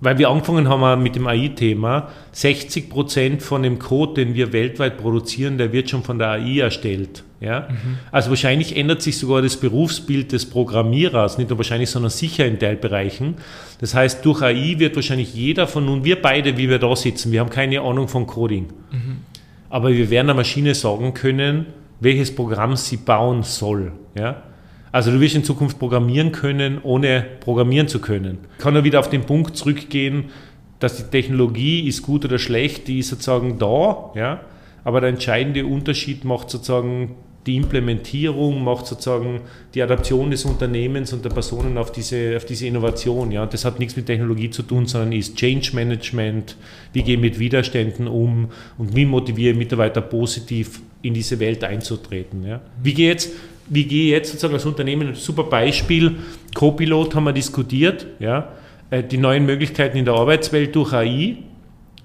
weil 0.00 0.18
wir 0.18 0.28
angefangen 0.28 0.68
haben 0.68 1.02
mit 1.02 1.16
dem 1.16 1.26
AI-Thema, 1.26 2.10
60 2.32 2.90
Prozent 2.90 3.42
von 3.42 3.62
dem 3.62 3.78
Code, 3.78 4.24
den 4.24 4.34
wir 4.34 4.52
weltweit 4.52 4.98
produzieren, 4.98 5.58
der 5.58 5.72
wird 5.72 5.90
schon 5.90 6.02
von 6.02 6.18
der 6.18 6.30
AI 6.32 6.60
erstellt. 6.60 7.24
Ja? 7.40 7.68
Mhm. 7.68 7.98
Also 8.10 8.30
wahrscheinlich 8.30 8.76
ändert 8.76 9.02
sich 9.02 9.18
sogar 9.18 9.42
das 9.42 9.56
Berufsbild 9.56 10.32
des 10.32 10.46
Programmierers, 10.46 11.38
nicht 11.38 11.50
nur 11.50 11.58
wahrscheinlich, 11.58 11.90
sondern 11.90 12.10
sicher 12.10 12.46
in 12.46 12.58
Teilbereichen. 12.58 13.34
Das 13.80 13.94
heißt, 13.94 14.24
durch 14.24 14.42
AI 14.42 14.78
wird 14.78 14.96
wahrscheinlich 14.96 15.34
jeder 15.34 15.66
von 15.66 15.84
nun, 15.84 16.04
wir 16.04 16.20
beide, 16.20 16.56
wie 16.56 16.68
wir 16.68 16.78
da 16.78 16.94
sitzen, 16.96 17.32
wir 17.32 17.40
haben 17.40 17.50
keine 17.50 17.80
Ahnung 17.80 18.08
von 18.08 18.26
Coding. 18.26 18.68
Mhm. 18.90 19.18
Aber 19.68 19.90
wir 19.90 20.10
werden 20.10 20.28
der 20.28 20.36
Maschine 20.36 20.74
sagen 20.74 21.12
können, 21.14 21.66
welches 22.00 22.34
Programm 22.34 22.76
sie 22.76 22.96
bauen 22.96 23.42
soll. 23.42 23.92
Ja? 24.16 24.42
Also 24.92 25.10
du 25.10 25.20
wirst 25.20 25.34
in 25.34 25.44
Zukunft 25.44 25.78
programmieren 25.78 26.32
können, 26.32 26.80
ohne 26.82 27.24
programmieren 27.40 27.88
zu 27.88 28.00
können. 28.00 28.38
Ich 28.56 28.64
kann 28.64 28.74
nur 28.74 28.84
wieder 28.84 29.00
auf 29.00 29.10
den 29.10 29.24
Punkt 29.24 29.56
zurückgehen, 29.56 30.30
dass 30.78 30.96
die 30.96 31.04
Technologie 31.04 31.86
ist 31.86 32.02
gut 32.02 32.24
oder 32.24 32.38
schlecht, 32.38 32.88
die 32.88 33.00
ist 33.00 33.08
sozusagen 33.08 33.58
da, 33.58 34.10
ja, 34.14 34.40
aber 34.84 35.00
der 35.00 35.10
entscheidende 35.10 35.66
Unterschied 35.66 36.24
macht 36.24 36.48
sozusagen 36.48 37.16
die 37.46 37.56
Implementierung, 37.56 38.62
macht 38.62 38.86
sozusagen 38.86 39.40
die 39.74 39.82
Adaption 39.82 40.30
des 40.30 40.44
Unternehmens 40.44 41.12
und 41.12 41.24
der 41.24 41.30
Personen 41.30 41.78
auf 41.78 41.92
diese, 41.92 42.36
auf 42.36 42.44
diese 42.44 42.66
Innovation. 42.66 43.30
Ja. 43.30 43.46
Das 43.46 43.64
hat 43.64 43.78
nichts 43.78 43.96
mit 43.96 44.06
Technologie 44.06 44.50
zu 44.50 44.62
tun, 44.62 44.86
sondern 44.86 45.12
ist 45.12 45.36
Change 45.36 45.70
Management, 45.74 46.56
wie 46.92 47.02
gehe 47.02 47.14
ich 47.14 47.20
mit 47.20 47.38
Widerständen 47.38 48.08
um 48.08 48.48
und 48.78 48.96
wie 48.96 49.04
motiviere 49.04 49.52
ich 49.52 49.58
Mitarbeiter 49.58 50.00
positiv 50.00 50.80
in 51.02 51.14
diese 51.14 51.38
Welt 51.38 51.62
einzutreten. 51.62 52.44
Ja. 52.44 52.60
Wie 52.82 52.94
gehe 52.94 53.08
jetzt 53.10 53.30
wie 53.68 53.84
gehe 53.84 54.04
ich 54.04 54.10
jetzt 54.10 54.28
sozusagen 54.28 54.54
als 54.54 54.64
Unternehmen, 54.64 55.14
super 55.14 55.44
Beispiel, 55.44 56.16
Copilot 56.54 57.14
haben 57.14 57.24
wir 57.24 57.32
diskutiert, 57.32 58.06
ja, 58.18 58.52
äh, 58.90 59.02
die 59.02 59.18
neuen 59.18 59.44
Möglichkeiten 59.44 59.96
in 59.96 60.04
der 60.04 60.14
Arbeitswelt 60.14 60.74
durch 60.74 60.92
AI. 60.92 61.38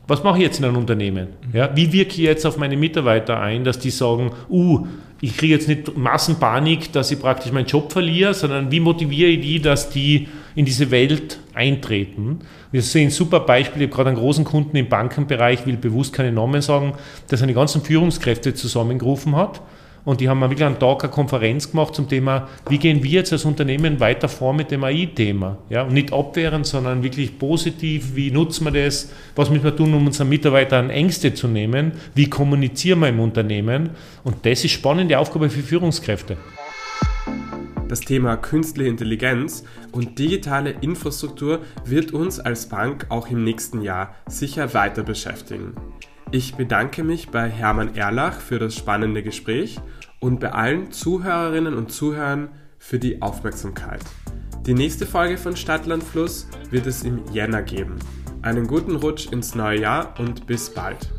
Was 0.07 0.23
mache 0.23 0.39
ich 0.39 0.43
jetzt 0.43 0.59
in 0.59 0.65
einem 0.65 0.77
Unternehmen? 0.77 1.27
Ja, 1.53 1.69
wie 1.75 1.93
wirke 1.93 2.11
ich 2.11 2.17
jetzt 2.17 2.45
auf 2.45 2.57
meine 2.57 2.75
Mitarbeiter 2.75 3.39
ein, 3.39 3.63
dass 3.63 3.79
die 3.79 3.91
sagen, 3.91 4.31
uh, 4.49 4.85
ich 5.21 5.37
kriege 5.37 5.53
jetzt 5.53 5.67
nicht 5.67 5.95
Massenpanik, 5.95 6.91
dass 6.91 7.11
ich 7.11 7.19
praktisch 7.19 7.51
meinen 7.51 7.67
Job 7.67 7.91
verliere, 7.91 8.33
sondern 8.33 8.71
wie 8.71 8.79
motiviere 8.79 9.29
ich 9.29 9.41
die, 9.41 9.61
dass 9.61 9.89
die 9.89 10.27
in 10.55 10.65
diese 10.65 10.89
Welt 10.89 11.39
eintreten? 11.53 12.39
Wir 12.71 12.81
sehen 12.81 13.11
super 13.11 13.41
Beispiele, 13.41 13.85
ich 13.85 13.91
habe 13.91 13.95
gerade 13.97 14.09
einen 14.09 14.17
großen 14.17 14.43
Kunden 14.43 14.75
im 14.75 14.89
Bankenbereich, 14.89 15.65
will 15.67 15.77
bewusst 15.77 16.13
keine 16.13 16.31
Namen 16.31 16.61
sagen, 16.61 16.93
der 17.29 17.37
seine 17.37 17.53
ganzen 17.53 17.83
Führungskräfte 17.83 18.55
zusammengerufen 18.55 19.35
hat 19.35 19.61
und 20.05 20.21
die 20.21 20.29
haben 20.29 20.41
wirklich 20.41 20.63
einen 20.63 20.79
Tag 20.79 21.03
eine 21.03 21.11
Konferenz 21.11 21.69
gemacht 21.71 21.95
zum 21.95 22.07
Thema, 22.07 22.47
wie 22.69 22.77
gehen 22.77 23.03
wir 23.03 23.11
jetzt 23.11 23.31
als 23.31 23.45
Unternehmen 23.45 23.99
weiter 23.99 24.27
vor 24.27 24.53
mit 24.53 24.71
dem 24.71 24.83
AI-Thema. 24.83 25.57
Ja, 25.69 25.83
und 25.83 25.93
nicht 25.93 26.11
abwehren, 26.11 26.63
sondern 26.63 27.03
wirklich 27.03 27.37
positiv, 27.37 28.15
wie 28.15 28.31
nutzen 28.31 28.65
wir 28.65 28.83
das, 28.83 29.11
was 29.35 29.49
müssen 29.49 29.63
wir 29.63 29.75
tun, 29.75 29.93
um 29.93 30.07
unseren 30.07 30.29
Mitarbeitern 30.29 30.89
Ängste 30.89 31.33
zu 31.33 31.47
nehmen, 31.47 31.93
wie 32.15 32.29
kommunizieren 32.29 32.99
wir 32.99 33.09
im 33.09 33.19
Unternehmen. 33.19 33.91
Und 34.23 34.45
das 34.45 34.63
ist 34.63 34.71
spannende 34.71 35.19
Aufgabe 35.19 35.49
für 35.49 35.61
Führungskräfte. 35.61 36.37
Das 37.91 37.99
Thema 37.99 38.37
künstliche 38.37 38.89
Intelligenz 38.89 39.65
und 39.91 40.17
digitale 40.17 40.75
Infrastruktur 40.79 41.59
wird 41.83 42.13
uns 42.13 42.39
als 42.39 42.69
Bank 42.69 43.05
auch 43.09 43.27
im 43.27 43.43
nächsten 43.43 43.81
Jahr 43.81 44.15
sicher 44.27 44.73
weiter 44.73 45.03
beschäftigen. 45.03 45.73
Ich 46.29 46.55
bedanke 46.55 47.03
mich 47.03 47.29
bei 47.29 47.49
Hermann 47.49 47.95
Erlach 47.95 48.39
für 48.39 48.59
das 48.59 48.75
spannende 48.75 49.23
Gespräch 49.23 49.79
und 50.19 50.39
bei 50.39 50.51
allen 50.51 50.91
Zuhörerinnen 50.91 51.73
und 51.73 51.91
Zuhörern 51.91 52.49
für 52.77 52.99
die 52.99 53.21
Aufmerksamkeit. 53.21 54.01
Die 54.65 54.73
nächste 54.75 55.07
Folge 55.07 55.37
von 55.37 55.55
Stadtland 55.55 56.03
Fluss 56.03 56.47
wird 56.69 56.85
es 56.85 57.03
im 57.03 57.25
Jänner 57.33 57.63
geben. 57.63 57.95
Einen 58.43 58.67
guten 58.67 58.95
Rutsch 58.95 59.31
ins 59.31 59.55
neue 59.55 59.81
Jahr 59.81 60.13
und 60.19 60.45
bis 60.47 60.71
bald. 60.73 61.09